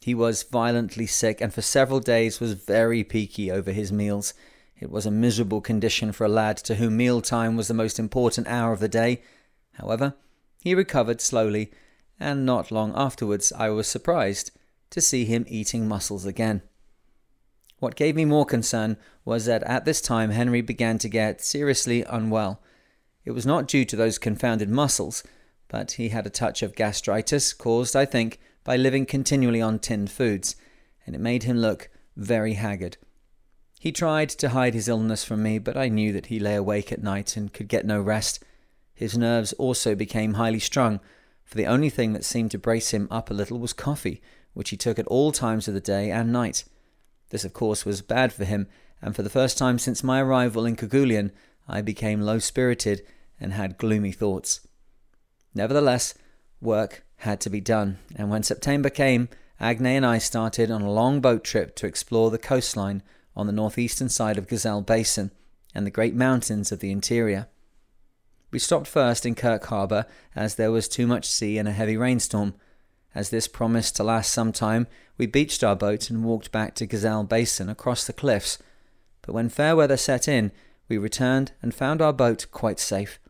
He 0.00 0.14
was 0.14 0.42
violently 0.42 1.06
sick 1.06 1.40
and 1.40 1.52
for 1.52 1.62
several 1.62 2.00
days 2.00 2.40
was 2.40 2.54
very 2.54 3.04
peaky 3.04 3.50
over 3.50 3.70
his 3.70 3.92
meals. 3.92 4.32
It 4.78 4.90
was 4.90 5.04
a 5.04 5.10
miserable 5.10 5.60
condition 5.60 6.10
for 6.12 6.24
a 6.24 6.28
lad 6.28 6.56
to 6.58 6.76
whom 6.76 6.96
meal 6.96 7.20
time 7.20 7.56
was 7.56 7.68
the 7.68 7.74
most 7.74 7.98
important 7.98 8.48
hour 8.48 8.72
of 8.72 8.80
the 8.80 8.88
day. 8.88 9.22
However, 9.74 10.14
he 10.62 10.74
recovered 10.74 11.20
slowly 11.20 11.70
and 12.18 12.46
not 12.46 12.70
long 12.70 12.92
afterwards 12.94 13.52
I 13.52 13.68
was 13.68 13.86
surprised 13.86 14.50
to 14.90 15.00
see 15.00 15.26
him 15.26 15.44
eating 15.48 15.86
mussels 15.86 16.24
again. 16.24 16.62
What 17.78 17.96
gave 17.96 18.16
me 18.16 18.24
more 18.24 18.44
concern 18.44 18.96
was 19.24 19.44
that 19.46 19.62
at 19.62 19.84
this 19.84 20.00
time 20.00 20.30
Henry 20.30 20.60
began 20.60 20.98
to 20.98 21.08
get 21.08 21.42
seriously 21.42 22.04
unwell. 22.04 22.62
It 23.24 23.32
was 23.32 23.46
not 23.46 23.68
due 23.68 23.84
to 23.86 23.96
those 23.96 24.18
confounded 24.18 24.68
mussels, 24.68 25.22
but 25.70 25.92
he 25.92 26.08
had 26.08 26.26
a 26.26 26.30
touch 26.30 26.62
of 26.62 26.74
gastritis 26.74 27.52
caused, 27.52 27.94
I 27.94 28.04
think, 28.04 28.40
by 28.64 28.76
living 28.76 29.06
continually 29.06 29.62
on 29.62 29.78
tinned 29.78 30.10
foods, 30.10 30.56
and 31.06 31.14
it 31.14 31.20
made 31.20 31.44
him 31.44 31.56
look 31.56 31.88
very 32.16 32.54
haggard. 32.54 32.96
He 33.78 33.92
tried 33.92 34.28
to 34.30 34.50
hide 34.50 34.74
his 34.74 34.88
illness 34.88 35.24
from 35.24 35.44
me, 35.44 35.58
but 35.58 35.76
I 35.76 35.88
knew 35.88 36.12
that 36.12 36.26
he 36.26 36.40
lay 36.40 36.56
awake 36.56 36.90
at 36.90 37.02
night 37.02 37.36
and 37.36 37.52
could 37.52 37.68
get 37.68 37.86
no 37.86 38.00
rest. 38.00 38.42
His 38.92 39.16
nerves 39.16 39.52
also 39.54 39.94
became 39.94 40.34
highly 40.34 40.58
strung, 40.58 40.98
for 41.44 41.56
the 41.56 41.66
only 41.66 41.88
thing 41.88 42.12
that 42.14 42.24
seemed 42.24 42.50
to 42.50 42.58
brace 42.58 42.90
him 42.90 43.06
up 43.08 43.30
a 43.30 43.34
little 43.34 43.58
was 43.58 43.72
coffee, 43.72 44.20
which 44.54 44.70
he 44.70 44.76
took 44.76 44.98
at 44.98 45.06
all 45.06 45.30
times 45.30 45.68
of 45.68 45.74
the 45.74 45.80
day 45.80 46.10
and 46.10 46.32
night. 46.32 46.64
This, 47.30 47.44
of 47.44 47.52
course, 47.52 47.86
was 47.86 48.02
bad 48.02 48.32
for 48.32 48.44
him, 48.44 48.66
and 49.00 49.14
for 49.14 49.22
the 49.22 49.30
first 49.30 49.56
time 49.56 49.78
since 49.78 50.02
my 50.02 50.20
arrival 50.20 50.66
in 50.66 50.74
Kerguelen, 50.74 51.30
I 51.68 51.80
became 51.80 52.20
low 52.20 52.40
spirited 52.40 53.02
and 53.38 53.52
had 53.52 53.78
gloomy 53.78 54.10
thoughts. 54.10 54.60
Nevertheless, 55.54 56.14
work 56.60 57.04
had 57.16 57.40
to 57.40 57.50
be 57.50 57.60
done, 57.60 57.98
and 58.16 58.30
when 58.30 58.42
September 58.42 58.90
came, 58.90 59.28
Agne 59.60 59.96
and 59.96 60.06
I 60.06 60.18
started 60.18 60.70
on 60.70 60.82
a 60.82 60.90
long 60.90 61.20
boat 61.20 61.44
trip 61.44 61.76
to 61.76 61.86
explore 61.86 62.30
the 62.30 62.38
coastline 62.38 63.02
on 63.36 63.46
the 63.46 63.52
northeastern 63.52 64.08
side 64.08 64.38
of 64.38 64.48
Gazelle 64.48 64.80
Basin 64.80 65.30
and 65.74 65.86
the 65.86 65.90
great 65.90 66.14
mountains 66.14 66.72
of 66.72 66.80
the 66.80 66.90
interior. 66.90 67.48
We 68.50 68.58
stopped 68.58 68.86
first 68.86 69.26
in 69.26 69.34
Kirk 69.34 69.66
Harbour 69.66 70.06
as 70.34 70.54
there 70.54 70.72
was 70.72 70.88
too 70.88 71.06
much 71.06 71.28
sea 71.28 71.58
and 71.58 71.68
a 71.68 71.72
heavy 71.72 71.96
rainstorm. 71.96 72.54
As 73.14 73.30
this 73.30 73.48
promised 73.48 73.96
to 73.96 74.04
last 74.04 74.32
some 74.32 74.52
time, 74.52 74.86
we 75.18 75.26
beached 75.26 75.62
our 75.62 75.76
boat 75.76 76.10
and 76.10 76.24
walked 76.24 76.50
back 76.50 76.74
to 76.76 76.86
Gazelle 76.86 77.24
Basin 77.24 77.68
across 77.68 78.06
the 78.06 78.12
cliffs. 78.12 78.58
But 79.22 79.34
when 79.34 79.48
fair 79.48 79.76
weather 79.76 79.96
set 79.96 80.26
in, 80.26 80.52
we 80.88 80.98
returned 80.98 81.52
and 81.62 81.74
found 81.74 82.00
our 82.00 82.12
boat 82.12 82.46
quite 82.50 82.80
safe. 82.80 83.20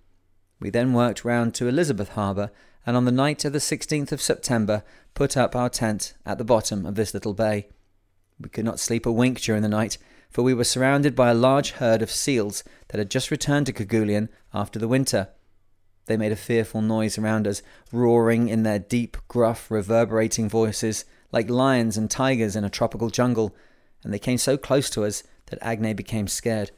We 0.61 0.69
then 0.71 0.93
worked 0.93 1.25
round 1.25 1.55
to 1.55 1.69
Elizabeth 1.69 2.11
Harbour, 2.11 2.51
and 2.87 2.97
on 2.97 3.07
the 3.07 3.13
night 3.13 3.45
of 3.45 3.53
the 3.53 3.59
16th 3.59 4.13
of 4.13 4.21
September 4.21 4.83
put 5.15 5.37
up 5.37 5.57
our 5.57 5.71
tent 5.71 6.15
at 6.27 6.39
the 6.39 6.45
bottom 6.45 6.85
of 6.85 6.95
this 6.95 7.15
little 7.15 7.35
bay. 7.35 7.69
We 8.39 8.51
could 8.51 8.65
not 8.65 8.79
sleep 8.79 9.07
a 9.07 9.13
wink 9.13 9.41
during 9.41 9.63
the 9.63 9.69
night, 9.69 9.99
for 10.31 10.43
we 10.43 10.55
were 10.55 10.65
surrounded 10.65 11.17
by 11.17 11.31
a 11.31 11.35
large 11.35 11.73
herd 11.73 12.03
of 12.03 12.11
seals 12.11 12.63
that 12.89 12.99
had 12.99 13.11
just 13.11 13.31
returned 13.31 13.67
to 13.67 13.73
Kerguelen 13.73 14.29
after 14.55 14.79
the 14.79 14.89
winter. 14.89 15.29
They 16.07 16.17
made 16.17 16.33
a 16.33 16.37
fearful 16.37 16.83
noise 16.83 17.19
around 17.19 17.47
us, 17.47 17.63
roaring 17.93 18.49
in 18.49 18.63
their 18.63 18.79
deep, 18.79 19.17
gruff, 19.29 19.71
reverberating 19.71 20.49
voices, 20.49 21.05
like 21.33 21.49
lions 21.49 21.97
and 21.97 22.11
tigers 22.11 22.57
in 22.57 22.65
a 22.65 22.71
tropical 22.71 23.11
jungle, 23.11 23.55
and 24.03 24.13
they 24.13 24.19
came 24.19 24.39
so 24.39 24.57
close 24.57 24.91
to 24.91 25.05
us 25.05 25.23
that 25.47 25.59
Agne 25.63 25.95
became 25.95 26.29
scared. 26.29 26.71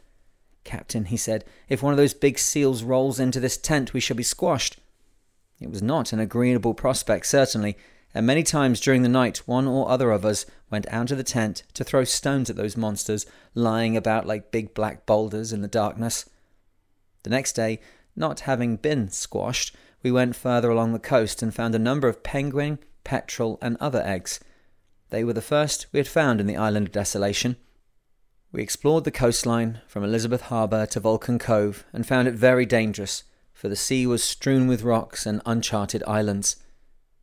Captain, 0.65 1.07
he 1.07 1.17
said, 1.17 1.45
if 1.69 1.83
one 1.83 1.93
of 1.93 1.97
those 1.97 2.15
big 2.15 2.39
seals 2.39 2.83
rolls 2.83 3.19
into 3.19 3.41
this 3.41 3.57
tent, 3.57 3.93
we 3.93 4.01
shall 4.01 4.17
be 4.17 4.23
squashed. 4.23 4.79
It 5.61 5.71
was 5.71 5.83
not 5.83 6.13
an 6.13 6.21
agreeable 6.21 6.75
prospect, 6.75 7.27
certainly, 7.27 7.77
and 8.15 8.27
many 8.27 8.43
times 8.43 8.81
during 8.81 9.03
the 9.03 9.09
night 9.09 9.39
one 9.47 9.67
or 9.67 9.89
other 9.89 10.11
of 10.11 10.25
us 10.25 10.45
went 10.71 10.87
out 10.89 11.11
of 11.11 11.19
the 11.19 11.25
tent 11.25 11.63
to 11.75 11.85
throw 11.85 12.05
stones 12.05 12.51
at 12.51 12.57
those 12.57 12.77
monsters 12.77 13.27
lying 13.55 13.97
about 13.97 14.27
like 14.27 14.51
big 14.51 14.75
black 14.75 15.07
boulders 15.07 15.53
in 15.53 15.63
the 15.63 15.69
darkness. 15.69 16.29
The 17.23 17.31
next 17.31 17.53
day 17.53 17.81
not 18.15 18.41
having 18.41 18.77
been 18.77 19.09
squashed, 19.09 19.75
we 20.03 20.11
went 20.11 20.37
further 20.37 20.71
along 20.71 20.93
the 20.93 20.99
coast 20.99 21.43
and 21.43 21.55
found 21.55 21.75
a 21.75 21.79
number 21.79 22.09
of 22.09 22.23
penguin, 22.23 22.79
petrel, 23.05 23.59
and 23.63 23.77
other 23.79 24.03
eggs. 24.05 24.41
They 25.11 25.25
were 25.25 25.33
the 25.33 25.41
first 25.41 25.87
we 25.93 25.99
had 25.99 26.09
found 26.09 26.41
in 26.41 26.47
the 26.47 26.57
island 26.57 26.89
of 26.89 26.93
desolation. 26.93 27.57
We 28.53 28.63
explored 28.63 29.05
the 29.05 29.11
coastline 29.11 29.81
from 29.89 30.05
Elizabeth 30.05 30.43
Harbour 30.43 30.85
to 30.85 31.01
Vulcan 31.01 31.39
Cove 31.39 31.87
and 31.91 32.07
found 32.07 32.29
it 32.29 32.35
very 32.35 32.67
dangerous, 32.67 33.25
for 33.55 33.71
the 33.71 33.77
sea 33.77 34.07
was 34.07 34.23
strewn 34.23 34.67
with 34.67 34.83
rocks 34.83 35.25
and 35.25 35.41
uncharted 35.47 36.03
islands. 36.07 36.57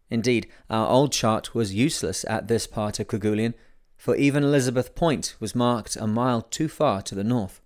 Indeed, 0.09 0.47
our 0.71 0.89
old 0.89 1.11
chart 1.11 1.53
was 1.53 1.71
useless 1.71 2.25
at 2.27 2.47
this 2.47 2.65
part 2.65 2.99
of 2.99 3.07
Kerguelen, 3.07 3.53
for 3.95 4.15
even 4.15 4.43
Elizabeth 4.43 4.95
Point 4.95 5.35
was 5.39 5.53
marked 5.53 5.95
a 5.95 6.07
mile 6.07 6.41
too 6.41 6.67
far 6.67 7.03
to 7.03 7.13
the 7.13 7.23
north. 7.23 7.61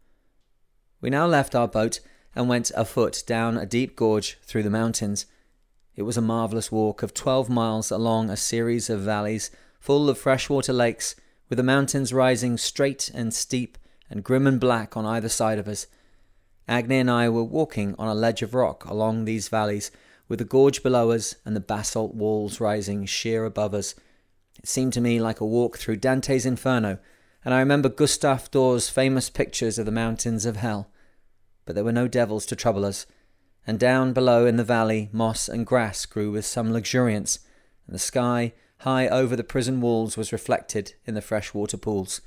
We 1.00 1.10
now 1.10 1.26
left 1.26 1.56
our 1.56 1.68
boat 1.68 2.02
and 2.36 2.50
went 2.50 2.70
afoot 2.76 3.24
down 3.26 3.58
a 3.58 3.66
deep 3.66 3.96
gorge 3.96 4.38
through 4.42 4.64
the 4.64 4.70
mountains. 4.70 5.26
It 5.96 6.02
was 6.02 6.18
a 6.18 6.22
marvellous 6.22 6.70
walk 6.70 7.02
of 7.02 7.14
twelve 7.14 7.50
miles 7.50 7.92
along 7.92 8.30
a 8.30 8.36
series 8.36 8.90
of 8.90 9.00
valleys 9.00 9.52
full 9.80 10.10
of 10.10 10.18
freshwater 10.18 10.74
lakes, 10.74 11.16
with 11.50 11.58
the 11.58 11.64
mountains 11.64 12.14
rising 12.14 12.58
straight 12.58 13.12
and 13.14 13.34
steep 13.34 13.78
and 14.10 14.24
grim 14.24 14.48
and 14.48 14.60
black 14.60 14.96
on 14.96 15.06
either 15.06 15.30
side 15.30 15.60
of 15.60 15.68
us. 15.68 15.88
Agne 16.68 17.00
and 17.00 17.12
I 17.12 17.30
were 17.30 17.44
walking 17.44 17.96
on 17.98 18.08
a 18.08 18.14
ledge 18.14 18.42
of 18.42 18.54
rock 18.54 18.86
along 18.86 19.26
these 19.26 19.50
valleys, 19.50 19.92
with 20.28 20.40
the 20.40 20.46
gorge 20.46 20.82
below 20.82 21.12
us 21.12 21.36
and 21.46 21.56
the 21.56 21.60
basalt 21.60 22.16
walls 22.16 22.60
rising 22.60 23.06
sheer 23.06 23.46
above 23.46 23.74
us. 23.74 23.96
It 24.58 24.68
seemed 24.68 24.94
to 24.94 25.02
me 25.02 25.20
like 25.20 25.42
a 25.42 25.46
walk 25.46 25.78
through 25.78 25.98
Dante's 25.98 26.46
Inferno, 26.46 27.00
and 27.44 27.54
I 27.54 27.60
remember 27.60 27.90
Gustave 27.90 28.50
Doré's 28.52 28.90
famous 28.90 29.30
pictures 29.30 29.78
of 29.78 29.86
the 29.86 29.92
mountains 29.92 30.46
of 30.46 30.56
hell 30.56 30.90
but 31.66 31.76
there 31.76 31.84
were 31.84 31.92
no 31.92 32.08
devils 32.08 32.46
to 32.48 32.56
trouble 32.56 32.86
us, 32.86 33.06
and 33.66 33.80
down 33.80 34.14
below 34.14 34.46
in 34.46 34.58
the 34.58 34.64
valley 34.64 35.10
moss 35.12 35.48
and 35.48 35.66
grass 35.66 36.06
grew 36.06 36.32
with 36.32 36.46
some 36.46 36.74
luxuriance, 36.74 37.40
and 37.88 37.96
the 37.96 38.00
sky 38.00 38.54
high 38.84 39.08
over 39.08 39.36
the 39.36 39.44
prison 39.46 39.80
walls 39.80 40.18
was 40.18 40.34
reflected 40.34 40.94
in 41.06 41.14
the 41.14 41.22
fresh 41.22 41.54
water 41.54 41.78
pools. 41.78 42.20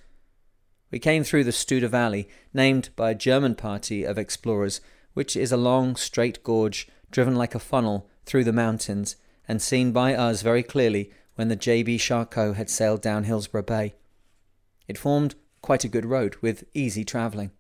We 0.90 0.98
came 0.98 1.22
through 1.22 1.44
the 1.44 1.50
Studer 1.50 1.88
Valley, 1.88 2.28
named 2.54 2.88
by 2.96 3.10
a 3.10 3.14
German 3.14 3.54
party 3.54 4.04
of 4.04 4.16
explorers, 4.16 4.80
which 5.12 5.36
is 5.36 5.52
a 5.52 5.58
long, 5.58 5.96
straight 5.96 6.42
gorge 6.42 6.88
driven 7.10 7.34
like 7.34 7.54
a 7.54 7.58
funnel 7.58 8.08
through 8.25 8.44
the 8.44 8.54
mountains, 8.54 9.16
and 9.46 9.60
seen 9.60 9.92
by 9.92 10.14
us 10.14 10.40
very 10.40 10.62
clearly 10.62 11.10
when 11.34 11.48
the 11.48 11.56
J.B. 11.56 11.98
Charcot 11.98 12.56
had 12.56 12.70
sailed 12.70 13.02
down 13.02 13.25
Hillsborough 13.25 13.62
Bay. 13.62 13.94
It 14.88 14.96
formed 14.96 15.34
quite 15.60 15.84
a 15.84 15.88
good 15.88 16.06
road, 16.06 16.36
with 16.40 16.64
easy 16.72 17.04
travelling. 17.04 17.50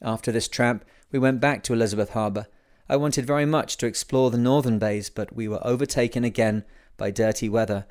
After 0.00 0.32
this 0.32 0.48
tramp, 0.48 0.86
we 1.12 1.18
went 1.18 1.40
back 1.40 1.62
to 1.64 1.74
Elizabeth 1.74 2.10
Harbour. 2.10 2.46
I 2.88 2.96
wanted 2.96 3.26
very 3.26 3.46
much 3.46 3.76
to 3.78 3.86
explore 3.86 4.30
the 4.30 4.38
northern 4.38 4.78
bays, 4.78 5.10
but 5.10 5.36
we 5.36 5.48
were 5.48 5.66
overtaken 5.66 6.24
again 6.24 6.64
by 6.96 7.10
dirty 7.10 7.48
weather, 7.48 7.86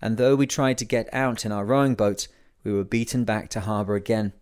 and 0.00 0.16
though 0.16 0.36
we 0.36 0.46
tried 0.46 0.78
to 0.78 0.84
get 0.84 1.08
out 1.12 1.44
in 1.44 1.52
our 1.52 1.64
rowing 1.64 1.94
boat, 1.94 2.28
we 2.64 2.72
were 2.72 2.84
beaten 2.84 3.24
back 3.24 3.48
to 3.50 3.60
harbour 3.60 3.94
again. 3.94 4.32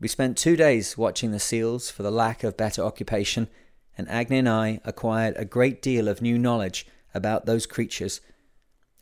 We 0.00 0.08
spent 0.08 0.38
two 0.38 0.56
days 0.56 0.96
watching 0.96 1.30
the 1.30 1.38
seals 1.38 1.90
for 1.90 2.02
the 2.02 2.10
lack 2.10 2.42
of 2.42 2.56
better 2.56 2.82
occupation, 2.82 3.48
and 3.96 4.08
Agne 4.08 4.38
and 4.38 4.48
I 4.48 4.80
acquired 4.84 5.36
a 5.36 5.44
great 5.44 5.82
deal 5.82 6.08
of 6.08 6.22
new 6.22 6.38
knowledge 6.38 6.86
about 7.14 7.46
those 7.46 7.66
creatures. 7.66 8.20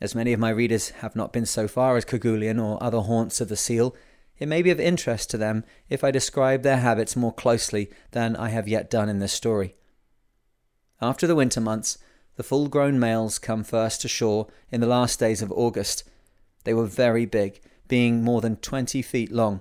As 0.01 0.15
many 0.15 0.33
of 0.33 0.39
my 0.39 0.49
readers 0.49 0.89
have 0.89 1.15
not 1.15 1.33
been 1.33 1.45
so 1.45 1.67
far 1.67 1.97
as 1.97 2.05
Kerguelen 2.05 2.61
or 2.61 2.81
other 2.83 2.99
haunts 2.99 3.39
of 3.39 3.49
the 3.49 3.55
seal, 3.55 3.95
it 4.37 4.47
may 4.47 4.61
be 4.61 4.71
of 4.71 4.79
interest 4.79 5.29
to 5.29 5.37
them 5.37 5.63
if 5.89 6.03
I 6.03 6.11
describe 6.11 6.63
their 6.63 6.77
habits 6.77 7.15
more 7.15 7.33
closely 7.33 7.89
than 8.11 8.35
I 8.35 8.49
have 8.49 8.67
yet 8.67 8.89
done 8.89 9.09
in 9.09 9.19
this 9.19 9.33
story. 9.33 9.75
After 11.01 11.27
the 11.27 11.35
winter 11.35 11.61
months, 11.61 11.97
the 12.39 12.43
full 12.43 12.69
grown 12.69 12.97
males 12.97 13.37
come 13.37 13.65
first 13.65 13.99
to 13.99 14.07
shore 14.07 14.47
in 14.71 14.79
the 14.79 14.87
last 14.87 15.19
days 15.19 15.41
of 15.41 15.51
August. 15.51 16.05
They 16.63 16.73
were 16.73 16.85
very 16.85 17.25
big, 17.25 17.59
being 17.89 18.23
more 18.23 18.39
than 18.39 18.55
twenty 18.55 19.01
feet 19.01 19.29
long. 19.29 19.59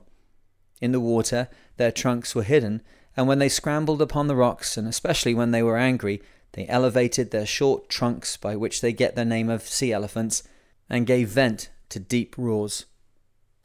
In 0.80 0.92
the 0.92 1.00
water, 1.00 1.48
their 1.76 1.90
trunks 1.90 2.36
were 2.36 2.44
hidden, 2.44 2.82
and 3.16 3.26
when 3.26 3.40
they 3.40 3.48
scrambled 3.48 4.00
upon 4.00 4.28
the 4.28 4.36
rocks, 4.36 4.76
and 4.76 4.86
especially 4.86 5.34
when 5.34 5.50
they 5.50 5.60
were 5.60 5.76
angry, 5.76 6.22
they 6.52 6.68
elevated 6.68 7.32
their 7.32 7.46
short 7.46 7.88
trunks 7.88 8.36
by 8.36 8.54
which 8.54 8.80
they 8.80 8.92
get 8.92 9.16
their 9.16 9.24
name 9.24 9.50
of 9.50 9.62
sea 9.62 9.92
elephants, 9.92 10.44
and 10.88 11.04
gave 11.04 11.30
vent 11.30 11.70
to 11.88 11.98
deep 11.98 12.36
roars. 12.38 12.84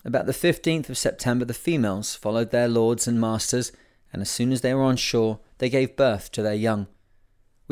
About 0.04 0.26
the 0.26 0.32
15th 0.32 0.90
of 0.90 0.98
September, 0.98 1.46
the 1.46 1.54
females 1.54 2.16
followed 2.16 2.50
their 2.50 2.68
lords 2.68 3.08
and 3.08 3.22
masters, 3.22 3.72
and 4.12 4.24
as 4.24 4.32
soon 4.32 4.52
as 4.52 4.62
they 4.62 4.74
were 4.74 4.82
on 4.82 4.98
shore, 4.98 5.40
they 5.60 5.70
gave 5.70 5.96
birth 5.96 6.32
to 6.32 6.42
their 6.42 6.56
young. 6.56 6.88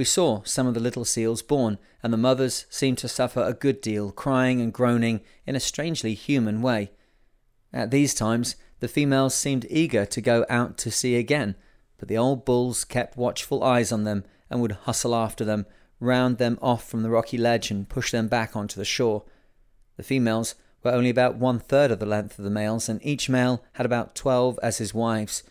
We 0.01 0.05
saw 0.05 0.41
some 0.45 0.65
of 0.65 0.73
the 0.73 0.79
little 0.79 1.05
seals 1.05 1.43
born, 1.43 1.77
and 2.01 2.11
the 2.11 2.17
mothers 2.17 2.65
seemed 2.71 2.97
to 2.97 3.07
suffer 3.07 3.43
a 3.43 3.53
good 3.53 3.81
deal, 3.81 4.11
crying 4.11 4.59
and 4.59 4.73
groaning 4.73 5.21
in 5.45 5.55
a 5.55 5.59
strangely 5.59 6.15
human 6.15 6.63
way. 6.63 6.89
At 7.71 7.91
these 7.91 8.15
times, 8.15 8.55
the 8.79 8.87
females 8.87 9.35
seemed 9.35 9.67
eager 9.69 10.07
to 10.07 10.19
go 10.19 10.43
out 10.49 10.79
to 10.79 10.89
sea 10.89 11.17
again, 11.17 11.55
but 11.99 12.07
the 12.07 12.17
old 12.17 12.45
bulls 12.45 12.83
kept 12.83 13.15
watchful 13.15 13.63
eyes 13.63 13.91
on 13.91 14.03
them 14.03 14.23
and 14.49 14.59
would 14.59 14.71
hustle 14.71 15.13
after 15.13 15.45
them, 15.45 15.67
round 15.99 16.39
them 16.39 16.57
off 16.63 16.89
from 16.89 17.03
the 17.03 17.11
rocky 17.11 17.37
ledge, 17.37 17.69
and 17.69 17.87
push 17.87 18.09
them 18.09 18.27
back 18.27 18.55
onto 18.55 18.79
the 18.79 18.83
shore. 18.83 19.25
The 19.97 20.03
females 20.03 20.55
were 20.81 20.93
only 20.93 21.11
about 21.11 21.35
one 21.35 21.59
third 21.59 21.91
of 21.91 21.99
the 21.99 22.07
length 22.07 22.39
of 22.39 22.43
the 22.43 22.49
males, 22.49 22.89
and 22.89 23.05
each 23.05 23.29
male 23.29 23.63
had 23.73 23.85
about 23.85 24.15
twelve 24.15 24.59
as 24.63 24.79
his 24.79 24.95
wives. 24.95 25.43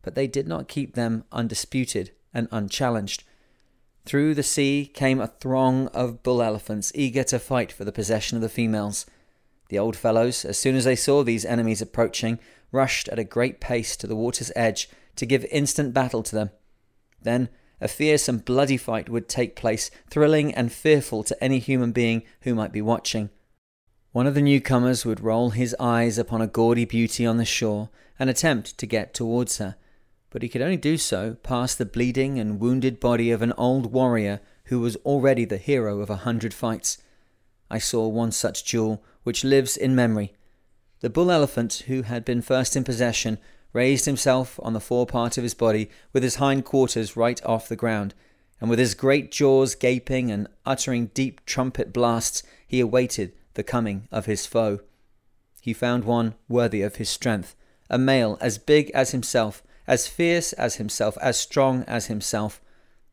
But 0.00 0.14
they 0.14 0.26
did 0.26 0.48
not 0.48 0.68
keep 0.68 0.94
them 0.94 1.24
undisputed 1.30 2.12
and 2.32 2.48
unchallenged. 2.50 3.24
Through 4.06 4.34
the 4.34 4.42
sea 4.42 4.90
came 4.92 5.20
a 5.20 5.26
throng 5.26 5.88
of 5.88 6.22
bull 6.22 6.42
elephants 6.42 6.92
eager 6.94 7.24
to 7.24 7.38
fight 7.38 7.72
for 7.72 7.84
the 7.84 7.92
possession 7.92 8.36
of 8.36 8.42
the 8.42 8.48
females. 8.48 9.06
The 9.70 9.78
old 9.78 9.96
fellows, 9.96 10.44
as 10.44 10.58
soon 10.58 10.76
as 10.76 10.84
they 10.84 10.96
saw 10.96 11.22
these 11.22 11.44
enemies 11.44 11.80
approaching, 11.80 12.38
rushed 12.70 13.08
at 13.08 13.18
a 13.18 13.24
great 13.24 13.60
pace 13.60 13.96
to 13.96 14.06
the 14.06 14.16
water's 14.16 14.52
edge 14.54 14.90
to 15.16 15.26
give 15.26 15.44
instant 15.46 15.94
battle 15.94 16.22
to 16.22 16.34
them. 16.34 16.50
Then 17.22 17.48
a 17.80 17.88
fierce 17.88 18.28
and 18.28 18.44
bloody 18.44 18.76
fight 18.76 19.08
would 19.08 19.28
take 19.28 19.56
place, 19.56 19.90
thrilling 20.10 20.54
and 20.54 20.72
fearful 20.72 21.24
to 21.24 21.42
any 21.42 21.58
human 21.58 21.92
being 21.92 22.22
who 22.42 22.54
might 22.54 22.72
be 22.72 22.82
watching. 22.82 23.30
One 24.12 24.26
of 24.26 24.34
the 24.34 24.42
newcomers 24.42 25.04
would 25.04 25.20
roll 25.20 25.50
his 25.50 25.74
eyes 25.80 26.18
upon 26.18 26.40
a 26.40 26.46
gaudy 26.46 26.84
beauty 26.84 27.26
on 27.26 27.36
the 27.36 27.44
shore 27.44 27.88
and 28.18 28.30
attempt 28.30 28.78
to 28.78 28.86
get 28.86 29.12
towards 29.12 29.58
her, 29.58 29.76
but 30.34 30.42
he 30.42 30.48
could 30.48 30.60
only 30.60 30.76
do 30.76 30.98
so 30.98 31.36
past 31.44 31.78
the 31.78 31.86
bleeding 31.86 32.40
and 32.40 32.58
wounded 32.58 32.98
body 32.98 33.30
of 33.30 33.40
an 33.40 33.52
old 33.52 33.92
warrior 33.92 34.40
who 34.64 34.80
was 34.80 34.96
already 35.06 35.44
the 35.44 35.58
hero 35.58 36.00
of 36.00 36.10
a 36.10 36.16
hundred 36.16 36.52
fights. 36.52 36.98
I 37.70 37.78
saw 37.78 38.08
one 38.08 38.32
such 38.32 38.64
duel 38.64 39.00
which 39.22 39.44
lives 39.44 39.76
in 39.76 39.94
memory. 39.94 40.32
The 41.02 41.08
bull 41.08 41.30
elephant, 41.30 41.84
who 41.86 42.02
had 42.02 42.24
been 42.24 42.42
first 42.42 42.74
in 42.74 42.82
possession, 42.82 43.38
raised 43.72 44.06
himself 44.06 44.58
on 44.60 44.72
the 44.72 44.80
forepart 44.80 45.38
of 45.38 45.44
his 45.44 45.54
body 45.54 45.88
with 46.12 46.24
his 46.24 46.34
hind 46.34 46.64
quarters 46.64 47.16
right 47.16 47.40
off 47.46 47.68
the 47.68 47.76
ground, 47.76 48.12
and 48.60 48.68
with 48.68 48.80
his 48.80 48.96
great 48.96 49.30
jaws 49.30 49.76
gaping 49.76 50.32
and 50.32 50.48
uttering 50.66 51.12
deep 51.14 51.46
trumpet 51.46 51.92
blasts, 51.92 52.42
he 52.66 52.80
awaited 52.80 53.34
the 53.54 53.62
coming 53.62 54.08
of 54.10 54.26
his 54.26 54.46
foe. 54.46 54.80
He 55.60 55.72
found 55.72 56.02
one 56.02 56.34
worthy 56.48 56.82
of 56.82 56.96
his 56.96 57.08
strength, 57.08 57.54
a 57.88 57.98
male 57.98 58.36
as 58.40 58.58
big 58.58 58.90
as 58.90 59.12
himself, 59.12 59.62
as 59.86 60.08
fierce 60.08 60.52
as 60.54 60.76
himself, 60.76 61.16
as 61.20 61.38
strong 61.38 61.84
as 61.84 62.06
himself. 62.06 62.60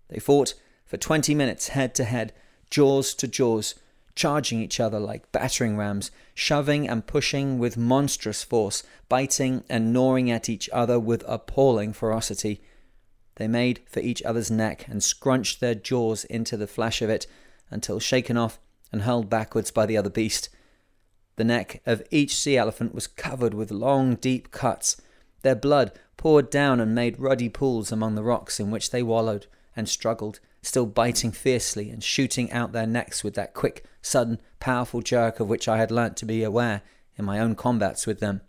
They 0.09 0.19
fought 0.19 0.53
for 0.85 0.97
twenty 0.97 1.35
minutes 1.35 1.69
head 1.69 1.95
to 1.95 2.03
head, 2.03 2.33
jaws 2.69 3.13
to 3.15 3.27
jaws, 3.27 3.75
charging 4.15 4.61
each 4.61 4.79
other 4.79 4.99
like 4.99 5.31
battering 5.31 5.77
rams, 5.77 6.11
shoving 6.33 6.87
and 6.87 7.07
pushing 7.07 7.59
with 7.59 7.77
monstrous 7.77 8.43
force, 8.43 8.83
biting 9.07 9.63
and 9.69 9.93
gnawing 9.93 10.29
at 10.29 10.49
each 10.49 10.69
other 10.73 10.99
with 10.99 11.23
appalling 11.27 11.93
ferocity. 11.93 12.61
They 13.35 13.47
made 13.47 13.81
for 13.87 14.01
each 14.01 14.21
other's 14.23 14.51
neck 14.51 14.87
and 14.87 15.01
scrunched 15.01 15.59
their 15.59 15.75
jaws 15.75 16.25
into 16.25 16.57
the 16.57 16.67
flesh 16.67 17.01
of 17.01 17.09
it 17.09 17.25
until 17.69 17.99
shaken 17.99 18.37
off 18.37 18.59
and 18.91 19.03
hurled 19.03 19.29
backwards 19.29 19.71
by 19.71 19.85
the 19.85 19.97
other 19.97 20.09
beast. 20.09 20.49
The 21.37 21.45
neck 21.45 21.81
of 21.85 22.03
each 22.11 22.35
sea 22.35 22.57
elephant 22.57 22.93
was 22.93 23.07
covered 23.07 23.53
with 23.53 23.71
long, 23.71 24.15
deep 24.15 24.51
cuts. 24.51 25.01
Their 25.41 25.55
blood 25.55 25.91
poured 26.17 26.49
down 26.49 26.79
and 26.79 26.93
made 26.93 27.19
ruddy 27.19 27.49
pools 27.49 27.91
among 27.91 28.15
the 28.15 28.23
rocks 28.23 28.59
in 28.59 28.71
which 28.71 28.91
they 28.91 29.01
wallowed 29.03 29.47
and 29.75 29.89
struggled, 29.89 30.39
still 30.61 30.85
biting 30.85 31.31
fiercely 31.31 31.89
and 31.89 32.03
shooting 32.03 32.51
out 32.51 32.71
their 32.71 32.85
necks 32.85 33.23
with 33.23 33.33
that 33.35 33.53
quick, 33.53 33.85
sudden, 34.01 34.39
powerful 34.59 35.01
jerk 35.01 35.39
of 35.39 35.49
which 35.49 35.67
I 35.67 35.77
had 35.77 35.91
learnt 35.91 36.17
to 36.17 36.25
be 36.25 36.43
aware 36.43 36.81
in 37.15 37.25
my 37.25 37.39
own 37.39 37.55
combats 37.55 38.05
with 38.05 38.19
them. 38.19 38.41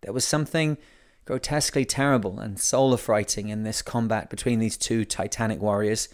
There 0.00 0.12
was 0.12 0.24
something 0.24 0.78
grotesquely 1.26 1.84
terrible 1.84 2.40
and 2.40 2.58
soul 2.58 2.94
affrighting 2.94 3.48
in 3.48 3.62
this 3.62 3.82
combat 3.82 4.30
between 4.30 4.58
these 4.58 4.76
two 4.76 5.04
titanic 5.04 5.60
warriors. 5.60 6.08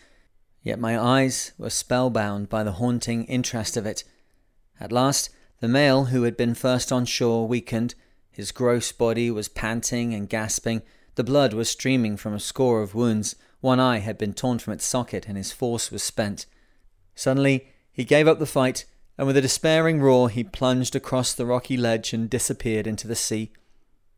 Yet 0.63 0.81
my 0.81 0.99
eyes 0.99 1.53
were 1.57 1.71
spellbound 1.71 2.49
by 2.49 2.65
the 2.65 2.73
haunting 2.73 3.25
interest 3.25 3.77
of 3.77 3.87
it. 3.87 4.03
At 4.81 4.93
last, 4.93 5.31
the 5.61 5.69
male 5.69 6.07
who 6.07 6.25
had 6.25 6.37
been 6.37 6.55
first 6.55 6.93
on 6.93 7.05
shore 7.05 7.47
weakened. 7.47 7.95
His 8.37 8.53
gross 8.53 8.93
body 8.93 9.31
was 9.31 9.49
panting 9.49 10.13
and 10.13 10.29
gasping. 10.29 10.83
The 11.15 11.25
blood 11.25 11.55
was 11.55 11.71
streaming 11.71 12.19
from 12.19 12.35
a 12.35 12.39
score 12.39 12.83
of 12.83 12.95
wounds. 12.95 13.35
One 13.63 13.81
eye 13.81 14.01
had 14.01 14.19
been 14.19 14.35
torn 14.35 14.59
from 14.59 14.75
its 14.75 14.85
socket, 14.85 15.25
and 15.27 15.39
his 15.39 15.53
force 15.53 15.91
was 15.91 16.03
spent. 16.03 16.45
Suddenly, 17.15 17.69
he 17.91 18.05
gave 18.05 18.29
up 18.29 18.39
the 18.39 18.45
fight, 18.45 18.85
and 19.17 19.27
with 19.27 19.39
a 19.39 19.41
despairing 19.41 20.03
roar, 20.03 20.29
he 20.29 20.45
plunged 20.45 20.95
across 20.95 21.33
the 21.33 21.47
rocky 21.47 21.79
ledge 21.79 22.13
and 22.13 22.29
disappeared 22.29 22.87
into 22.87 23.09
the 23.09 23.15
sea. 23.15 23.53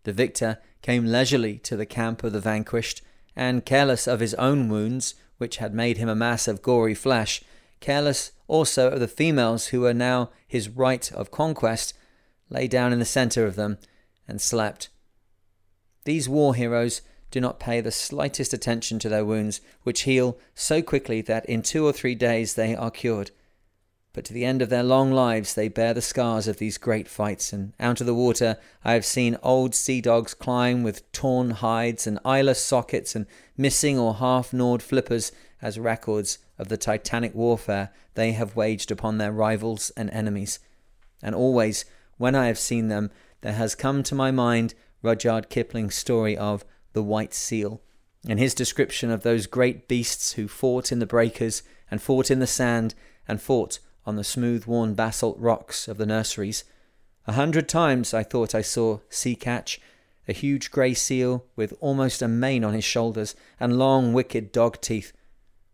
The 0.03 0.12
victor 0.12 0.59
came 0.83 1.07
leisurely 1.07 1.59
to 1.59 1.77
the 1.77 1.87
camp 1.87 2.25
of 2.25 2.33
the 2.33 2.40
vanquished, 2.40 3.03
and 3.37 3.64
careless 3.64 4.09
of 4.09 4.19
his 4.19 4.35
own 4.35 4.69
wounds, 4.69 5.14
which 5.37 5.59
had 5.59 5.73
made 5.73 5.97
him 5.97 6.09
a 6.09 6.16
mass 6.16 6.49
of 6.49 6.61
gory 6.61 6.97
flesh, 6.97 7.40
careless 7.79 8.33
also 8.49 8.90
of 8.90 8.99
the 8.99 9.07
females 9.07 9.69
who 9.69 9.83
were 9.83 9.95
now 9.95 10.31
his 10.49 10.69
right 10.69 11.12
of 11.12 11.31
conquest, 11.31 11.95
lay 12.51 12.66
down 12.66 12.93
in 12.93 12.99
the 12.99 13.05
centre 13.05 13.47
of 13.47 13.55
them 13.55 13.79
and 14.29 14.41
slept. 14.41 14.91
These 16.05 16.29
war 16.29 16.55
heroes 16.55 17.03
do 17.31 17.41
not 17.41 17.59
pay 17.59 17.81
the 17.81 17.91
slightest 17.91 18.53
attention 18.53 18.99
to 19.01 19.09
their 19.09 19.25
wounds, 19.25 19.61
which 19.83 20.03
heal 20.03 20.38
so 20.55 20.81
quickly 20.83 21.21
that 21.23 21.47
in 21.47 21.62
two 21.62 21.85
or 21.85 21.93
three 21.93 22.14
days 22.14 22.55
they 22.55 22.77
are 22.77 22.91
cured 22.91 23.33
but 24.19 24.25
to 24.25 24.33
the 24.33 24.45
end 24.45 24.61
of 24.61 24.69
their 24.69 24.83
long 24.83 25.12
lives 25.12 25.55
they 25.55 25.69
bear 25.69 25.95
the 25.95 26.03
scars 26.03 26.49
of 26.49 26.57
these 26.57 26.77
great 26.77 27.07
fights, 27.07 27.53
and 27.53 27.73
out 27.79 28.01
of 28.01 28.07
the 28.09 28.12
water 28.12 28.57
I 28.85 28.95
have 28.95 29.05
seen 29.05 29.38
old 29.45 29.77
sea 29.77 30.01
dogs 30.01 30.35
climb 30.35 30.83
with 30.83 31.12
torn 31.12 31.51
hides 31.51 32.05
and 32.05 32.19
eyeless 32.25 32.61
sockets 32.61 33.14
and 33.14 33.27
missing 33.57 33.97
or 33.97 34.14
half 34.14 34.53
gnawed 34.53 34.83
flippers 34.83 35.31
as 35.62 35.79
records 35.79 36.38
of 36.59 36.67
the 36.67 36.77
titanic 36.77 37.33
warfare 37.33 37.91
they 38.14 38.33
have 38.33 38.57
waged 38.57 38.91
upon 38.91 39.19
their 39.19 39.31
rivals 39.31 39.91
and 39.97 40.11
enemies. 40.11 40.59
And 41.23 41.33
always, 41.33 41.85
when 42.17 42.35
I 42.35 42.47
have 42.47 42.59
seen 42.59 42.88
them, 42.88 43.12
there 43.40 43.53
has 43.53 43.74
come 43.74 44.03
to 44.03 44.14
my 44.14 44.31
mind 44.31 44.74
Rudyard 45.03 45.48
Kipling's 45.48 45.94
story 45.94 46.37
of 46.37 46.64
the 46.92 47.03
White 47.03 47.35
Seal, 47.35 47.81
and 48.27 48.38
his 48.38 48.55
description 48.55 49.11
of 49.11 49.22
those 49.22 49.46
great 49.46 49.87
beasts 49.87 50.33
who 50.33 50.48
fought 50.48 50.90
in 50.90 50.98
the 50.98 51.07
breakers, 51.07 51.62
and 51.90 52.03
fought 52.03 52.31
in 52.31 52.40
the 52.40 52.46
sand, 52.46 52.94
and 53.27 53.40
fought 53.40 53.79
on 54.05 54.16
the 54.16 54.24
smooth 54.24 54.66
worn 54.66 54.94
basalt 54.94 55.38
rocks 55.38 55.87
of 55.87 55.98
the 55.98 56.07
nurseries. 56.07 56.64
A 57.27 57.33
hundred 57.33 57.68
times 57.68 58.12
I 58.14 58.22
thought 58.22 58.55
I 58.55 58.62
saw 58.62 59.01
Sea 59.11 59.37
Catch, 59.37 59.81
a 60.27 60.33
huge 60.33 60.70
grey 60.70 60.94
seal 60.94 61.44
with 61.57 61.74
almost 61.81 62.22
a 62.22 62.29
mane 62.29 62.64
on 62.64 62.74
his 62.74 62.85
shoulders 62.85 63.35
and 63.61 63.79
long 63.79 64.12
wicked 64.12 64.51
dog 64.51 64.81
teeth. 64.81 65.12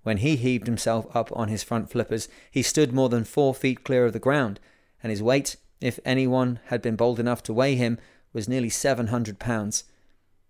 When 0.03 0.19
he 0.19 0.37
heaved 0.37 0.67
himself 0.67 1.07
up 1.15 1.31
on 1.35 1.49
his 1.49 1.63
front 1.63 1.91
flippers, 1.91 2.29
he 2.51 2.63
stood 2.63 2.93
more 2.93 3.09
than 3.09 3.25
four 3.25 3.55
feet 3.55 3.85
clear 3.85 4.05
of 4.05 4.13
the 4.13 4.19
ground, 4.19 4.61
and 5.03 5.11
his 5.11 5.23
weight, 5.23 5.57
if 5.81 5.99
anyone 6.05 6.61
had 6.67 6.81
been 6.83 6.97
bold 6.97 7.21
enough 7.21 7.43
to 7.45 7.53
weigh 7.53 7.75
him, 7.77 7.99
was 8.33 8.49
nearly 8.49 8.71
seven 8.71 9.09
hundred 9.09 9.39
pounds. 9.39 9.85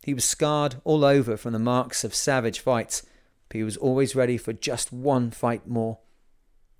He 0.04 0.14
was 0.14 0.24
scarred 0.24 0.76
all 0.84 1.04
over 1.04 1.36
from 1.36 1.52
the 1.52 1.58
marks 1.58 2.04
of 2.04 2.14
savage 2.14 2.60
fights, 2.60 3.02
but 3.48 3.56
he 3.56 3.62
was 3.62 3.76
always 3.76 4.14
ready 4.14 4.36
for 4.36 4.52
just 4.52 4.92
one 4.92 5.30
fight 5.30 5.66
more. 5.66 5.98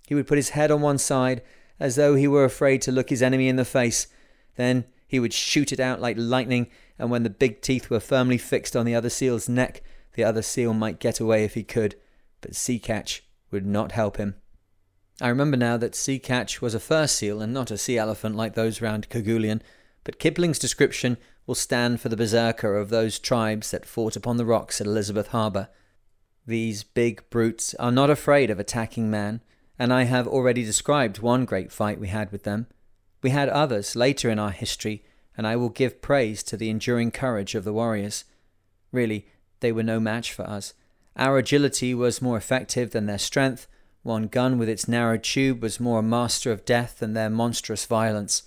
He 0.07 0.15
would 0.15 0.27
put 0.27 0.37
his 0.37 0.49
head 0.49 0.71
on 0.71 0.81
one 0.81 0.97
side, 0.97 1.41
as 1.79 1.95
though 1.95 2.15
he 2.15 2.27
were 2.27 2.45
afraid 2.45 2.81
to 2.83 2.91
look 2.91 3.09
his 3.09 3.23
enemy 3.23 3.47
in 3.47 3.55
the 3.55 3.65
face. 3.65 4.07
Then 4.55 4.85
he 5.07 5.19
would 5.19 5.33
shoot 5.33 5.71
it 5.71 5.79
out 5.79 6.01
like 6.01 6.17
lightning, 6.19 6.67
and 6.97 7.09
when 7.09 7.23
the 7.23 7.29
big 7.29 7.61
teeth 7.61 7.89
were 7.89 7.99
firmly 7.99 8.37
fixed 8.37 8.75
on 8.75 8.85
the 8.85 8.95
other 8.95 9.09
seal's 9.09 9.49
neck, 9.49 9.81
the 10.13 10.23
other 10.23 10.41
seal 10.41 10.73
might 10.73 10.99
get 10.99 11.19
away 11.19 11.43
if 11.43 11.55
he 11.55 11.63
could, 11.63 11.95
but 12.41 12.55
Sea 12.55 12.79
Catch 12.79 13.23
would 13.51 13.65
not 13.65 13.91
help 13.91 14.17
him. 14.17 14.35
I 15.21 15.29
remember 15.29 15.55
now 15.55 15.77
that 15.77 15.95
Sea 15.95 16.19
Catch 16.19 16.61
was 16.61 16.75
a 16.75 16.79
fur 16.79 17.07
seal 17.07 17.41
and 17.41 17.53
not 17.53 17.71
a 17.71 17.77
sea 17.77 17.97
elephant 17.97 18.35
like 18.35 18.53
those 18.53 18.81
round 18.81 19.09
Kerguelen, 19.09 19.61
but 20.03 20.19
Kipling's 20.19 20.59
description 20.59 21.17
will 21.47 21.55
stand 21.55 22.01
for 22.01 22.09
the 22.09 22.17
berserker 22.17 22.75
of 22.75 22.89
those 22.89 23.19
tribes 23.19 23.71
that 23.71 23.85
fought 23.85 24.15
upon 24.15 24.37
the 24.37 24.45
rocks 24.45 24.81
at 24.81 24.87
Elizabeth 24.87 25.27
Harbour. 25.27 25.69
These 26.45 26.83
big 26.83 27.29
brutes 27.29 27.73
are 27.75 27.91
not 27.91 28.09
afraid 28.09 28.49
of 28.49 28.59
attacking 28.59 29.09
man, 29.09 29.41
and 29.79 29.93
I 29.93 30.03
have 30.03 30.27
already 30.27 30.63
described 30.63 31.19
one 31.19 31.45
great 31.45 31.71
fight 31.71 31.99
we 31.99 32.09
had 32.09 32.31
with 32.31 32.43
them. 32.43 32.67
We 33.21 33.29
had 33.29 33.49
others 33.49 33.95
later 33.95 34.29
in 34.29 34.37
our 34.37 34.51
history, 34.51 35.03
and 35.37 35.47
I 35.47 35.55
will 35.55 35.69
give 35.69 36.01
praise 36.01 36.43
to 36.43 36.57
the 36.57 36.69
enduring 36.69 37.11
courage 37.11 37.55
of 37.55 37.63
the 37.63 37.73
warriors. 37.73 38.25
Really, 38.91 39.27
they 39.61 39.71
were 39.71 39.83
no 39.83 39.99
match 39.99 40.33
for 40.33 40.43
us. 40.47 40.73
Our 41.15 41.37
agility 41.37 41.93
was 41.93 42.21
more 42.21 42.37
effective 42.37 42.91
than 42.91 43.05
their 43.05 43.17
strength. 43.17 43.67
One 44.05 44.27
gun 44.27 44.59
with 44.59 44.69
its 44.69 44.87
narrow 44.87 45.17
tube 45.17 45.63
was 45.63 45.79
more 45.79 45.97
a 45.97 46.03
master 46.03 46.51
of 46.51 46.63
death 46.63 46.99
than 46.99 47.15
their 47.15 47.27
monstrous 47.27 47.87
violence. 47.87 48.43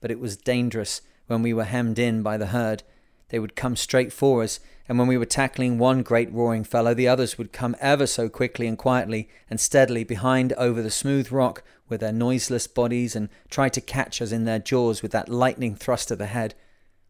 But 0.00 0.12
it 0.12 0.20
was 0.20 0.36
dangerous 0.36 1.00
when 1.26 1.42
we 1.42 1.52
were 1.52 1.64
hemmed 1.64 1.98
in 1.98 2.22
by 2.22 2.36
the 2.36 2.46
herd. 2.46 2.84
They 3.30 3.40
would 3.40 3.56
come 3.56 3.74
straight 3.74 4.12
for 4.12 4.44
us, 4.44 4.60
and 4.88 5.00
when 5.00 5.08
we 5.08 5.18
were 5.18 5.26
tackling 5.26 5.76
one 5.76 6.04
great 6.04 6.32
roaring 6.32 6.62
fellow, 6.62 6.94
the 6.94 7.08
others 7.08 7.36
would 7.36 7.52
come 7.52 7.74
ever 7.80 8.06
so 8.06 8.28
quickly 8.28 8.68
and 8.68 8.78
quietly 8.78 9.28
and 9.50 9.58
steadily 9.58 10.04
behind 10.04 10.52
over 10.52 10.80
the 10.80 10.88
smooth 10.88 11.32
rock 11.32 11.64
with 11.88 11.98
their 11.98 12.12
noiseless 12.12 12.68
bodies 12.68 13.16
and 13.16 13.28
try 13.50 13.68
to 13.70 13.80
catch 13.80 14.22
us 14.22 14.30
in 14.30 14.44
their 14.44 14.60
jaws 14.60 15.02
with 15.02 15.10
that 15.10 15.28
lightning 15.28 15.74
thrust 15.74 16.12
of 16.12 16.18
the 16.18 16.26
head. 16.26 16.54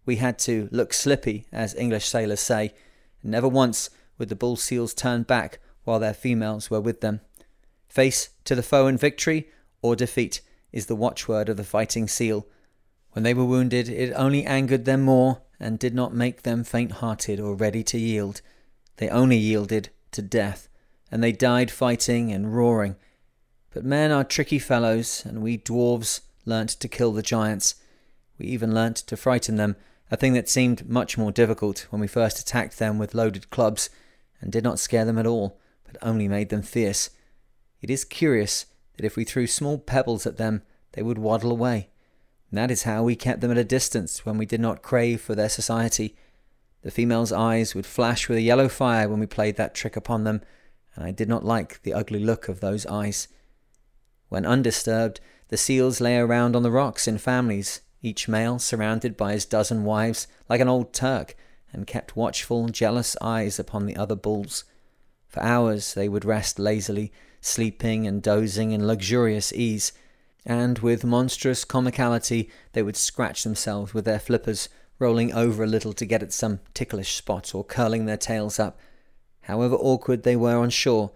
We 0.07 0.17
had 0.17 0.39
to 0.39 0.71
look 0.73 0.95
slippy, 0.95 1.45
as 1.53 1.75
English 1.75 2.07
sailors 2.07 2.41
say, 2.41 2.73
and 3.21 3.33
never 3.33 3.49
once 3.49 3.91
would 4.17 4.31
the 4.31 4.35
bull 4.35 4.57
seals 4.57 4.95
turn 4.95 5.25
back 5.25 5.59
while 5.85 5.99
their 5.99 6.15
females 6.15 6.71
were 6.71 6.81
with 6.81 7.03
them. 7.03 7.21
Face 7.93 8.31
to 8.45 8.55
the 8.55 8.63
foe 8.63 8.87
in 8.87 8.97
victory 8.97 9.51
or 9.83 9.95
defeat 9.95 10.41
is 10.73 10.87
the 10.87 10.97
watchword 10.97 11.51
of 11.51 11.59
the 11.59 11.63
fighting 11.63 12.09
seal. 12.09 12.47
When 13.11 13.23
they 13.23 13.35
were 13.35 13.45
wounded, 13.45 13.87
it 13.87 14.15
only 14.17 14.47
angered 14.47 14.87
them 14.87 15.03
more 15.03 15.43
and 15.61 15.79
did 15.79 15.95
not 15.95 16.15
make 16.15 16.41
them 16.41 16.65
faint 16.65 16.93
hearted 16.93 17.39
or 17.39 17.55
ready 17.55 17.83
to 17.85 17.99
yield. 17.99 18.41
They 18.97 19.11
only 19.11 19.37
yielded 19.37 19.91
to 20.13 20.23
death, 20.23 20.71
and 21.11 21.23
they 21.23 21.33
died 21.33 21.71
fighting 21.71 22.33
and 22.33 22.57
roaring. 22.57 22.97
But 23.75 23.85
men 23.85 24.11
are 24.11 24.25
tricky 24.25 24.59
fellows, 24.59 25.23
and 25.27 25.43
we 25.43 25.59
dwarfs 25.59 26.23
learnt 26.47 26.71
to 26.71 26.89
kill 26.89 27.13
the 27.13 27.21
giants. 27.21 27.75
We 28.39 28.47
even 28.47 28.75
learnt 28.75 28.97
to 28.97 29.19
frighten 29.19 29.57
them, 29.57 29.77
a 30.11 30.17
thing 30.17 30.33
that 30.33 30.49
seemed 30.49 30.89
much 30.89 31.19
more 31.19 31.31
difficult 31.31 31.87
when 31.91 32.01
we 32.01 32.07
first 32.07 32.39
attacked 32.39 32.79
them 32.79 32.99
with 32.99 33.15
loaded 33.15 33.51
clubs, 33.51 33.91
and 34.41 34.51
did 34.51 34.65
not 34.65 34.79
scare 34.79 35.05
them 35.05 35.19
at 35.19 35.27
all, 35.27 35.61
but 35.85 35.99
only 36.01 36.27
made 36.27 36.49
them 36.49 36.63
fierce. 36.63 37.11
It 37.83 37.91
is 37.91 38.05
curious 38.05 38.67
that 38.97 39.05
if 39.05 39.17
we 39.17 39.25
threw 39.25 39.47
small 39.47 39.77
pebbles 39.77 40.25
at 40.25 40.37
them, 40.37 40.63
they 40.93 41.03
would 41.03 41.19
waddle 41.19 41.51
away. 41.51 41.91
And 42.51 42.59
that 42.59 42.71
is 42.71 42.85
how 42.85 43.03
we 43.03 43.17
kept 43.17 43.41
them 43.41 43.51
at 43.51 43.59
a 43.59 43.65
distance 43.65 44.25
when 44.25 44.39
we 44.39 44.47
did 44.47 44.61
not 44.61 44.83
crave 44.83 45.21
for 45.21 45.35
their 45.35 45.49
society. 45.49 46.15
The 46.83 46.91
female's 46.91 47.33
eyes 47.33 47.75
would 47.75 47.87
flash 47.87 48.29
with 48.29 48.39
a 48.39 48.43
yellow 48.43 48.69
fire 48.69 49.09
when 49.09 49.21
we 49.21 49.27
played 49.27 49.57
that 49.57 49.75
trick 49.75 49.97
upon 49.97 50.25
them, 50.25 50.43
and 50.95 51.05
I 51.05 51.11
did 51.11 51.29
not 51.29 51.45
like 51.45 51.83
the 51.83 51.95
ugly 51.95 52.21
look 52.21 52.49
of 52.49 52.61
those 52.61 52.87
eyes. 52.87 53.29
When 54.29 54.47
undisturbed, 54.47 55.21
the 55.49 55.57
seals 55.57 56.01
lay 56.01 56.19
around 56.19 56.55
on 56.55 56.63
the 56.63 56.71
rocks 56.71 57.09
in 57.09 57.19
families, 57.19 57.81
each 58.01 58.29
male 58.29 58.59
surrounded 58.59 59.17
by 59.17 59.33
his 59.33 59.45
dozen 59.45 59.85
wives 59.85 60.27
like 60.49 60.61
an 60.61 60.69
old 60.69 60.93
Turk, 60.93 61.37
and 61.73 61.87
kept 61.87 62.17
watchful, 62.17 62.69
jealous 62.69 63.17
eyes 63.21 63.59
upon 63.59 63.87
the 63.87 63.97
other 63.97 64.17
bulls. 64.17 64.65
For 65.29 65.43
hours 65.43 65.95
they 65.95 66.09
would 66.09 66.25
rest 66.25 66.59
lazily, 66.59 67.13
sleeping 67.43 68.07
and 68.07 68.23
dozing 68.23 68.71
in 68.71 68.87
luxurious 68.87 69.53
ease, 69.53 69.93
and 70.47 70.79
with 70.79 71.05
monstrous 71.05 71.65
comicality 71.65 72.49
they 72.73 72.83
would 72.83 72.97
scratch 72.97 73.45
themselves 73.45 73.93
with 73.93 74.07
their 74.07 74.19
flippers, 74.19 74.71
rolling 74.99 75.35
over 75.35 75.63
a 75.63 75.67
little 75.67 75.93
to 75.93 76.07
get 76.07 76.23
at 76.23 76.33
some 76.33 76.61
ticklish 76.73 77.15
spot 77.15 77.55
or 77.55 77.65
curling 77.65 78.07
their 78.07 78.17
tails 78.17 78.59
up. 78.59 78.79
However 79.43 79.75
awkward 79.75 80.23
they 80.23 80.37
were 80.37 80.57
on 80.57 80.71
shore, 80.71 81.11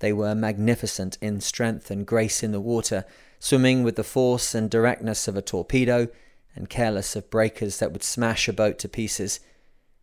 they 0.00 0.12
were 0.12 0.34
magnificent 0.34 1.16
in 1.20 1.40
strength 1.40 1.90
and 1.90 2.06
grace 2.06 2.42
in 2.42 2.52
the 2.52 2.60
water, 2.60 3.04
swimming 3.38 3.82
with 3.82 3.96
the 3.96 4.04
force 4.04 4.54
and 4.54 4.68
directness 4.68 5.28
of 5.28 5.36
a 5.36 5.42
torpedo, 5.42 6.08
and 6.54 6.68
careless 6.68 7.14
of 7.14 7.30
breakers 7.30 7.78
that 7.78 7.92
would 7.92 8.02
smash 8.02 8.48
a 8.48 8.52
boat 8.52 8.78
to 8.80 8.88
pieces. 8.88 9.38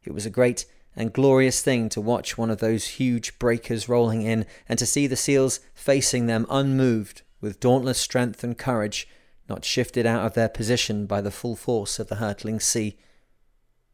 It 0.05 0.13
was 0.13 0.25
a 0.25 0.29
great 0.29 0.65
and 0.95 1.13
glorious 1.13 1.61
thing 1.61 1.89
to 1.89 2.01
watch 2.01 2.37
one 2.37 2.49
of 2.49 2.59
those 2.59 2.87
huge 2.87 3.37
breakers 3.37 3.89
rolling 3.89 4.21
in, 4.21 4.45
and 4.69 4.79
to 4.79 4.85
see 4.85 5.07
the 5.07 5.15
seals 5.15 5.59
facing 5.73 6.27
them 6.27 6.45
unmoved, 6.49 7.21
with 7.41 7.59
dauntless 7.59 7.99
strength 7.99 8.43
and 8.43 8.57
courage, 8.57 9.07
not 9.49 9.65
shifted 9.65 10.05
out 10.05 10.25
of 10.25 10.33
their 10.33 10.49
position 10.49 11.05
by 11.05 11.21
the 11.21 11.31
full 11.31 11.55
force 11.55 11.99
of 11.99 12.07
the 12.07 12.15
hurtling 12.15 12.59
sea. 12.59 12.97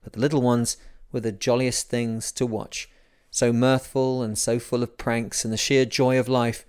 But 0.04 0.14
the 0.14 0.20
little 0.20 0.42
ones 0.42 0.78
were 1.12 1.20
the 1.20 1.32
jolliest 1.32 1.90
things 1.90 2.32
to 2.34 2.46
watch, 2.46 2.90
so 3.30 3.52
mirthful 3.52 4.22
and 4.22 4.38
so 4.38 4.60
full 4.60 4.84
of 4.84 4.98
pranks 4.98 5.44
and 5.44 5.54
the 5.54 5.58
sheer 5.58 5.86
joy 5.86 6.20
of 6.20 6.30
life. 6.30 6.66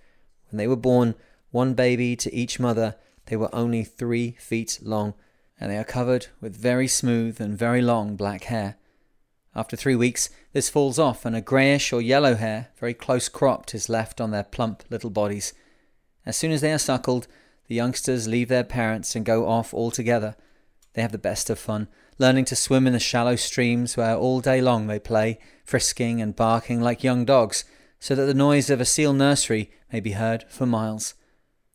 When 0.50 0.58
they 0.58 0.66
were 0.66 0.76
born, 0.76 1.14
one 1.50 1.74
baby 1.74 2.16
to 2.16 2.34
each 2.34 2.58
mother, 2.58 2.96
they 3.26 3.36
were 3.36 3.54
only 3.54 3.84
three 3.84 4.32
feet 4.32 4.80
long, 4.82 5.14
and 5.60 5.70
they 5.70 5.76
are 5.76 5.84
covered 5.84 6.26
with 6.40 6.56
very 6.56 6.88
smooth 6.88 7.40
and 7.40 7.56
very 7.56 7.82
long 7.82 8.16
black 8.16 8.44
hair. 8.44 8.76
After 9.54 9.76
three 9.76 9.96
weeks, 9.96 10.30
this 10.52 10.70
falls 10.70 10.98
off, 10.98 11.26
and 11.26 11.36
a 11.36 11.42
greyish 11.42 11.92
or 11.92 12.00
yellow 12.00 12.36
hair, 12.36 12.68
very 12.78 12.94
close 12.94 13.28
cropped, 13.28 13.74
is 13.74 13.90
left 13.90 14.20
on 14.20 14.30
their 14.30 14.44
plump 14.44 14.82
little 14.88 15.10
bodies. 15.10 15.52
As 16.24 16.36
soon 16.36 16.52
as 16.52 16.62
they 16.62 16.72
are 16.72 16.78
suckled, 16.78 17.26
the 17.66 17.74
youngsters 17.74 18.28
leave 18.28 18.48
their 18.48 18.64
parents 18.64 19.14
and 19.14 19.26
go 19.26 19.46
off 19.46 19.74
altogether. 19.74 20.36
They 20.94 21.02
have 21.02 21.12
the 21.12 21.18
best 21.18 21.50
of 21.50 21.58
fun, 21.58 21.88
learning 22.18 22.46
to 22.46 22.56
swim 22.56 22.86
in 22.86 22.94
the 22.94 22.98
shallow 22.98 23.36
streams 23.36 23.96
where 23.96 24.16
all 24.16 24.40
day 24.40 24.60
long 24.62 24.86
they 24.86 24.98
play, 24.98 25.38
frisking 25.64 26.22
and 26.22 26.34
barking 26.34 26.80
like 26.80 27.04
young 27.04 27.24
dogs, 27.24 27.64
so 28.00 28.14
that 28.14 28.24
the 28.24 28.34
noise 28.34 28.70
of 28.70 28.80
a 28.80 28.84
seal 28.86 29.12
nursery 29.12 29.70
may 29.92 30.00
be 30.00 30.12
heard 30.12 30.44
for 30.48 30.64
miles. 30.64 31.14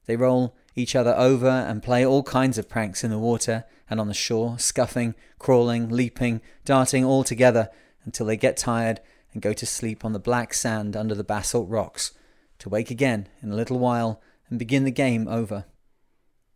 They 0.08 0.16
roll 0.16 0.56
each 0.76 0.96
other 0.96 1.16
over 1.16 1.50
and 1.50 1.84
play 1.84 2.06
all 2.06 2.24
kinds 2.24 2.58
of 2.58 2.70
pranks 2.70 3.04
in 3.04 3.12
the 3.12 3.20
water 3.20 3.66
and 3.90 4.00
on 4.00 4.08
the 4.08 4.14
shore, 4.14 4.58
scuffing, 4.60 5.16
crawling, 5.40 5.90
leaping, 5.90 6.42
darting 6.66 7.06
all 7.06 7.24
together 7.24 7.70
until 8.06 8.26
they 8.26 8.38
get 8.38 8.58
tired 8.58 9.00
and 9.34 9.42
go 9.42 9.54
to 9.54 9.66
sleep 9.66 10.04
on 10.04 10.14
the 10.14 10.20
black 10.20 10.54
sand 10.54 10.96
under 10.96 11.16
the 11.16 11.24
basalt 11.24 11.70
rocks, 11.70 12.12
to 12.60 12.70
wake 12.70 12.90
again 12.90 13.28
in 13.42 13.52
a 13.52 13.56
little 13.56 13.80
while 13.80 14.22
and 14.50 14.58
begin 14.58 14.84
the 14.84 14.92
game 14.92 15.28
over. 15.28 15.66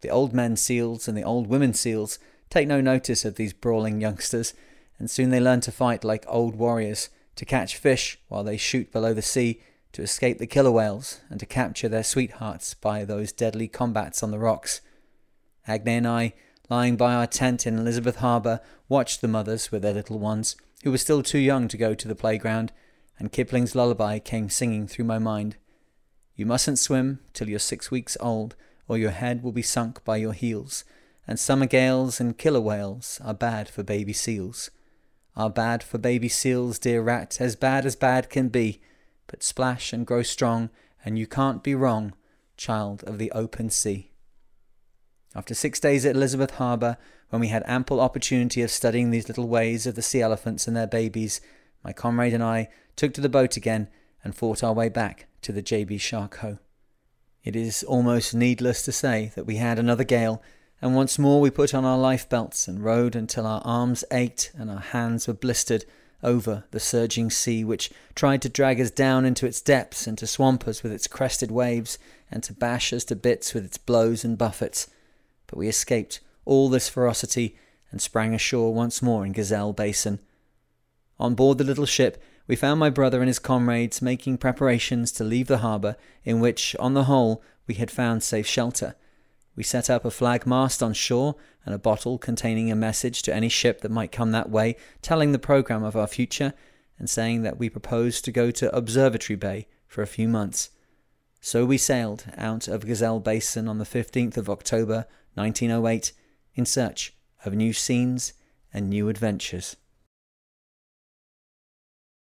The 0.02 0.10
old 0.10 0.34
men 0.34 0.56
seals 0.56 1.08
and 1.08 1.18
the 1.18 1.24
old 1.24 1.48
women 1.48 1.74
seals 1.74 2.18
take 2.50 2.68
no 2.68 2.82
notice 2.82 3.24
of 3.24 3.36
these 3.36 3.54
brawling 3.54 4.02
youngsters, 4.02 4.54
and 4.98 5.10
soon 5.10 5.30
they 5.30 5.40
learn 5.40 5.62
to 5.62 5.72
fight 5.72 6.04
like 6.04 6.26
old 6.28 6.56
warriors, 6.56 7.10
to 7.36 7.46
catch 7.46 7.78
fish 7.78 8.20
while 8.28 8.44
they 8.44 8.58
shoot 8.58 8.92
below 8.92 9.14
the 9.14 9.22
sea, 9.22 9.62
to 9.94 10.02
escape 10.02 10.38
the 10.38 10.48
killer 10.48 10.72
whales, 10.72 11.22
and 11.30 11.40
to 11.40 11.46
capture 11.46 11.88
their 11.88 12.04
sweethearts 12.04 12.74
by 12.74 13.06
those 13.06 13.32
deadly 13.32 13.68
combats 13.68 14.22
on 14.22 14.32
the 14.32 14.40
rocks. 14.40 14.82
Agne 15.68 15.98
and 15.98 16.08
I, 16.08 16.34
lying 16.72 16.96
by 16.96 17.14
our 17.14 17.28
tent 17.28 17.68
in 17.68 17.78
Elizabeth 17.78 18.16
Harbour, 18.16 18.62
watched 18.88 19.20
the 19.20 19.28
mothers 19.28 19.74
with 19.74 19.82
their 19.82 19.94
little 19.94 20.18
ones, 20.18 20.56
who 20.86 20.92
were 20.92 20.98
still 20.98 21.22
too 21.22 21.38
young 21.38 21.68
to 21.68 21.76
go 21.76 21.94
to 21.94 22.08
the 22.08 22.16
playground, 22.16 22.72
and 23.20 23.34
Kipling's 23.34 23.76
lullaby 23.76 24.20
came 24.20 24.50
singing 24.50 24.88
through 24.88 25.04
my 25.04 25.20
mind. 25.20 25.58
You 26.34 26.46
mustn't 26.46 26.80
swim 26.80 27.20
till 27.34 27.50
you're 27.50 27.60
six 27.60 27.92
weeks 27.92 28.16
old, 28.22 28.56
or 28.88 28.98
your 28.98 29.12
head 29.12 29.44
will 29.44 29.52
be 29.52 29.62
sunk 29.62 30.02
by 30.06 30.16
your 30.16 30.32
heels, 30.32 30.86
and 31.28 31.38
summer 31.38 31.66
gales 31.66 32.22
and 32.22 32.38
killer 32.38 32.62
whales 32.62 33.20
are 33.22 33.34
bad 33.34 33.68
for 33.68 33.84
baby 33.84 34.14
seals. 34.14 34.72
Are 35.36 35.50
bad 35.50 35.84
for 35.84 35.98
baby 35.98 36.30
seals, 36.30 36.80
dear 36.80 37.02
rat, 37.02 37.42
as 37.42 37.58
bad 37.58 37.86
as 37.86 37.98
bad 37.98 38.30
can 38.30 38.48
be, 38.48 38.80
but 39.28 39.44
splash 39.44 39.92
and 39.92 40.08
grow 40.08 40.24
strong, 40.24 40.70
and 41.04 41.20
you 41.20 41.28
can't 41.28 41.64
be 41.64 41.76
wrong, 41.76 42.14
child 42.56 43.04
of 43.04 43.18
the 43.18 43.30
open 43.34 43.70
sea. 43.70 44.11
After 45.34 45.54
six 45.54 45.80
days 45.80 46.06
at 46.06 46.16
Elizabeth 46.16 46.52
Harbour, 46.52 46.98
when 47.30 47.40
we 47.40 47.48
had 47.48 47.64
ample 47.66 48.02
opportunity 48.02 48.62
of 48.62 48.72
studying 48.72 49.12
these 49.12 49.30
little 49.30 49.48
ways 49.48 49.88
of 49.88 49.96
the 49.96 50.02
sea 50.02 50.22
elephants 50.22 50.68
and 50.68 50.76
their 50.76 50.88
babies, 50.88 51.40
my 51.84 51.94
comrade 51.94 52.34
and 52.34 52.44
I 52.44 52.68
took 52.98 53.14
to 53.14 53.22
the 53.22 53.30
boat 53.30 53.56
again 53.56 53.88
and 54.24 54.36
fought 54.36 54.64
our 54.64 54.74
way 54.74 54.90
back 54.90 55.28
to 55.44 55.54
the 55.54 55.64
JB 55.64 56.02
Charcot. 56.02 56.58
It 57.44 57.56
is 57.56 57.82
almost 57.84 58.36
needless 58.36 58.84
to 58.84 58.92
say 58.92 59.32
that 59.36 59.46
we 59.46 59.56
had 59.56 59.80
another 59.80 60.04
gale, 60.04 60.44
and 60.82 60.96
once 60.96 61.18
more 61.18 61.40
we 61.40 61.50
put 61.50 61.74
on 61.74 61.86
our 61.86 61.98
life 61.98 62.28
belts 62.28 62.68
and 62.68 62.84
rowed 62.84 63.16
until 63.16 63.48
our 63.48 63.62
arms 63.64 64.04
ached 64.12 64.52
and 64.58 64.70
our 64.70 64.80
hands 64.80 65.28
were 65.28 65.34
blistered 65.34 65.86
over 66.22 66.66
the 66.72 66.80
surging 66.80 67.30
sea, 67.30 67.64
which 67.64 67.90
tried 68.16 68.42
to 68.42 68.50
drag 68.50 68.80
us 68.82 68.92
down 68.92 69.26
into 69.26 69.48
its 69.48 69.62
depths 69.62 70.06
and 70.06 70.18
to 70.18 70.28
swamp 70.28 70.68
us 70.68 70.84
with 70.84 70.92
its 70.92 71.08
crested 71.08 71.50
waves 71.50 71.98
and 72.30 72.44
to 72.44 72.54
bash 72.54 72.92
us 72.92 73.06
to 73.06 73.16
bits 73.16 73.54
with 73.54 73.66
its 73.66 73.78
blows 73.78 74.24
and 74.24 74.38
buffets. 74.38 74.88
But 75.52 75.60
we 75.60 75.68
escaped 75.68 76.22
all 76.46 76.70
this 76.70 76.90
ferocity 76.90 77.56
and 77.92 78.02
sprang 78.02 78.34
ashore 78.34 78.74
once 78.74 79.02
more 79.02 79.26
in 79.26 79.34
Gazelle 79.34 79.74
Basin. 79.74 80.20
On 81.20 81.36
board 81.36 81.60
the 81.60 81.64
little 81.64 81.86
ship, 81.86 82.24
we 82.48 82.56
found 82.56 82.80
my 82.80 82.90
brother 82.90 83.20
and 83.20 83.28
his 83.28 83.38
comrades 83.38 84.02
making 84.02 84.38
preparations 84.38 85.12
to 85.12 85.24
leave 85.24 85.48
the 85.48 85.60
harbour, 85.60 85.98
in 86.24 86.40
which, 86.40 86.76
on 86.80 86.94
the 86.96 87.04
whole, 87.04 87.44
we 87.68 87.76
had 87.76 87.92
found 87.92 88.24
safe 88.24 88.48
shelter. 88.48 88.96
We 89.56 89.64
set 89.64 89.90
up 89.90 90.06
a 90.06 90.12
flag 90.12 90.48
mast 90.48 90.82
on 90.82 90.94
shore 90.94 91.36
and 91.66 91.76
a 91.76 91.80
bottle 91.80 92.18
containing 92.18 92.72
a 92.72 92.76
message 92.76 93.22
to 93.24 93.36
any 93.36 93.50
ship 93.50 93.82
that 93.82 93.92
might 93.92 94.12
come 94.12 94.32
that 94.32 94.50
way, 94.50 94.78
telling 95.02 95.34
the 95.34 95.40
programme 95.40 95.84
of 95.84 95.96
our 95.96 96.08
future 96.08 96.54
and 96.98 97.10
saying 97.10 97.44
that 97.44 97.60
we 97.60 97.70
proposed 97.70 98.24
to 98.26 98.32
go 98.32 98.52
to 98.52 98.76
Observatory 98.76 99.36
Bay 99.36 99.68
for 99.86 100.02
a 100.02 100.08
few 100.08 100.28
months. 100.28 100.70
So 101.42 101.66
we 101.66 101.78
sailed 101.78 102.26
out 102.38 102.68
of 102.68 102.86
Gazelle 102.86 103.20
Basin 103.20 103.68
on 103.68 103.80
the 103.80 103.86
15th 103.86 104.38
of 104.38 104.50
October 104.50 105.08
1908 105.36 106.14
in 106.56 106.66
search 106.66 107.14
of 107.46 107.54
new 107.54 107.74
scenes 107.74 108.34
and 108.74 108.90
new 108.90 109.10
adventures. 109.10 109.76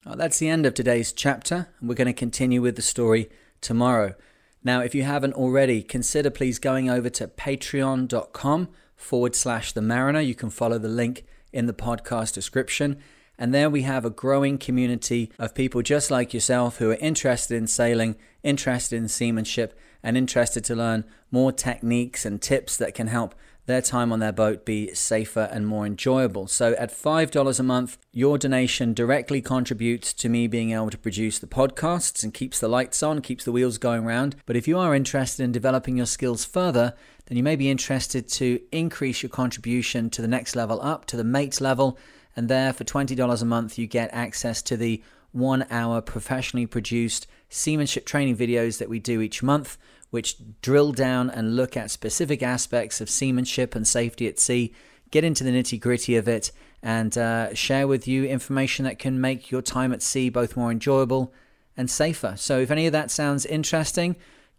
Well, 0.05 0.15
that's 0.15 0.39
the 0.39 0.49
end 0.49 0.65
of 0.65 0.73
today's 0.73 1.11
chapter. 1.11 1.67
and 1.79 1.89
We're 1.89 1.95
going 1.95 2.07
to 2.07 2.13
continue 2.13 2.61
with 2.61 2.75
the 2.75 2.81
story 2.81 3.29
tomorrow. 3.61 4.15
Now, 4.63 4.81
if 4.81 4.95
you 4.95 5.03
haven't 5.03 5.33
already, 5.33 5.81
consider 5.83 6.29
please 6.29 6.59
going 6.59 6.89
over 6.89 7.09
to 7.09 7.27
patreon.com 7.27 8.69
forward 8.95 9.35
slash 9.35 9.73
the 9.73 9.81
mariner. 9.81 10.21
You 10.21 10.35
can 10.35 10.49
follow 10.49 10.77
the 10.77 10.87
link 10.87 11.25
in 11.53 11.65
the 11.65 11.73
podcast 11.73 12.33
description. 12.33 12.97
And 13.37 13.53
there 13.53 13.69
we 13.69 13.83
have 13.83 14.03
a 14.03 14.09
growing 14.09 14.57
community 14.57 15.31
of 15.37 15.53
people 15.53 15.81
just 15.81 16.09
like 16.09 16.33
yourself 16.33 16.77
who 16.77 16.89
are 16.89 16.95
interested 16.95 17.55
in 17.55 17.67
sailing, 17.67 18.15
interested 18.43 18.97
in 18.97 19.07
seamanship, 19.07 19.77
and 20.03 20.17
interested 20.17 20.63
to 20.65 20.75
learn 20.75 21.03
more 21.31 21.51
techniques 21.51 22.25
and 22.25 22.41
tips 22.41 22.77
that 22.77 22.93
can 22.93 23.07
help 23.07 23.35
their 23.67 23.81
time 23.81 24.13
on 24.13 24.19
their 24.19 24.31
boat 24.31 24.65
be 24.65 24.93
safer 24.93 25.49
and 25.51 25.67
more 25.67 25.85
enjoyable. 25.85 26.47
So, 26.47 26.73
at 26.79 26.89
$5 26.89 27.59
a 27.59 27.63
month, 27.63 27.97
your 28.13 28.37
donation 28.37 28.93
directly 28.93 29.41
contributes 29.41 30.13
to 30.13 30.29
me 30.29 30.47
being 30.47 30.71
able 30.71 30.89
to 30.89 30.97
produce 30.97 31.37
the 31.37 31.47
podcasts 31.47 32.23
and 32.23 32.33
keeps 32.33 32.59
the 32.59 32.69
lights 32.69 33.03
on, 33.03 33.21
keeps 33.21 33.43
the 33.43 33.51
wheels 33.51 33.77
going 33.77 34.05
round. 34.05 34.37
But 34.45 34.55
if 34.55 34.67
you 34.67 34.79
are 34.79 34.95
interested 34.95 35.43
in 35.43 35.51
developing 35.51 35.97
your 35.97 36.05
skills 36.05 36.45
further, 36.45 36.95
then 37.25 37.37
you 37.37 37.43
may 37.43 37.57
be 37.57 37.69
interested 37.69 38.29
to 38.29 38.61
increase 38.71 39.21
your 39.21 39.29
contribution 39.29 40.09
to 40.11 40.21
the 40.21 40.29
next 40.29 40.55
level 40.55 40.81
up, 40.81 41.05
to 41.07 41.17
the 41.17 41.25
mates 41.25 41.59
level. 41.59 41.99
And 42.37 42.47
there, 42.47 42.71
for 42.71 42.85
$20 42.85 43.41
a 43.41 43.45
month, 43.45 43.77
you 43.77 43.85
get 43.85 44.09
access 44.13 44.61
to 44.63 44.77
the 44.77 45.03
one 45.33 45.65
hour 45.69 46.01
professionally 46.01 46.65
produced 46.65 47.27
seamanship 47.49 48.05
training 48.05 48.35
videos 48.35 48.77
that 48.79 48.89
we 48.89 48.99
do 48.99 49.21
each 49.21 49.41
month, 49.41 49.77
which 50.09 50.37
drill 50.61 50.91
down 50.91 51.29
and 51.29 51.55
look 51.55 51.75
at 51.75 51.91
specific 51.91 52.41
aspects 52.41 53.01
of 53.01 53.09
seamanship 53.09 53.75
and 53.75 53.87
safety 53.87 54.27
at 54.27 54.39
sea, 54.39 54.73
get 55.11 55.23
into 55.23 55.43
the 55.43 55.51
nitty 55.51 55.79
gritty 55.79 56.15
of 56.15 56.27
it, 56.27 56.51
and 56.81 57.17
uh, 57.17 57.53
share 57.53 57.87
with 57.87 58.07
you 58.07 58.25
information 58.25 58.85
that 58.85 58.99
can 58.99 59.19
make 59.19 59.51
your 59.51 59.61
time 59.61 59.91
at 59.91 60.01
sea 60.01 60.29
both 60.29 60.55
more 60.55 60.71
enjoyable 60.71 61.33
and 61.75 61.89
safer. 61.89 62.33
So, 62.37 62.59
if 62.59 62.71
any 62.71 62.85
of 62.87 62.93
that 62.93 63.11
sounds 63.11 63.45
interesting, 63.45 64.15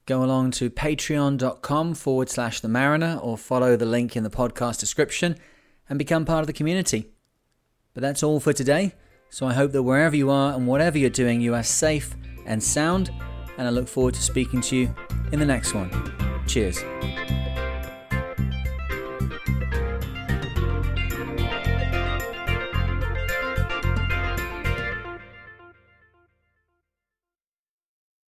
go 0.07 0.22
along 0.22 0.53
to 0.53 0.70
patreon.com 0.70 1.94
forward 1.94 2.29
slash 2.29 2.61
the 2.61 2.68
mariner 2.68 3.18
or 3.22 3.37
follow 3.37 3.77
the 3.77 3.87
link 3.87 4.16
in 4.16 4.24
the 4.24 4.31
podcast 4.31 4.81
description 4.81 5.37
and 5.88 5.98
become 5.98 6.24
part 6.24 6.40
of 6.40 6.46
the 6.46 6.53
community. 6.53 7.11
But 7.94 8.03
that's 8.03 8.22
all 8.22 8.40
for 8.40 8.53
today. 8.53 8.94
So 9.31 9.46
I 9.46 9.53
hope 9.53 9.72
that 9.72 9.83
wherever 9.83 10.16
you 10.16 10.31
are 10.31 10.55
and 10.55 10.66
whatever 10.66 10.96
you're 10.96 11.11
doing, 11.11 11.40
you 11.40 11.55
are 11.55 11.62
safe 11.62 12.14
and 12.48 12.62
sound. 12.62 13.12
And 13.56 13.66
I 13.66 13.70
look 13.70 13.87
forward 13.87 14.14
to 14.14 14.22
speaking 14.22 14.61
to 14.62 14.76
you 14.76 14.94
in 15.32 15.38
the 15.38 15.46
next 15.46 15.74
one. 15.74 15.90
Cheers. 16.46 16.82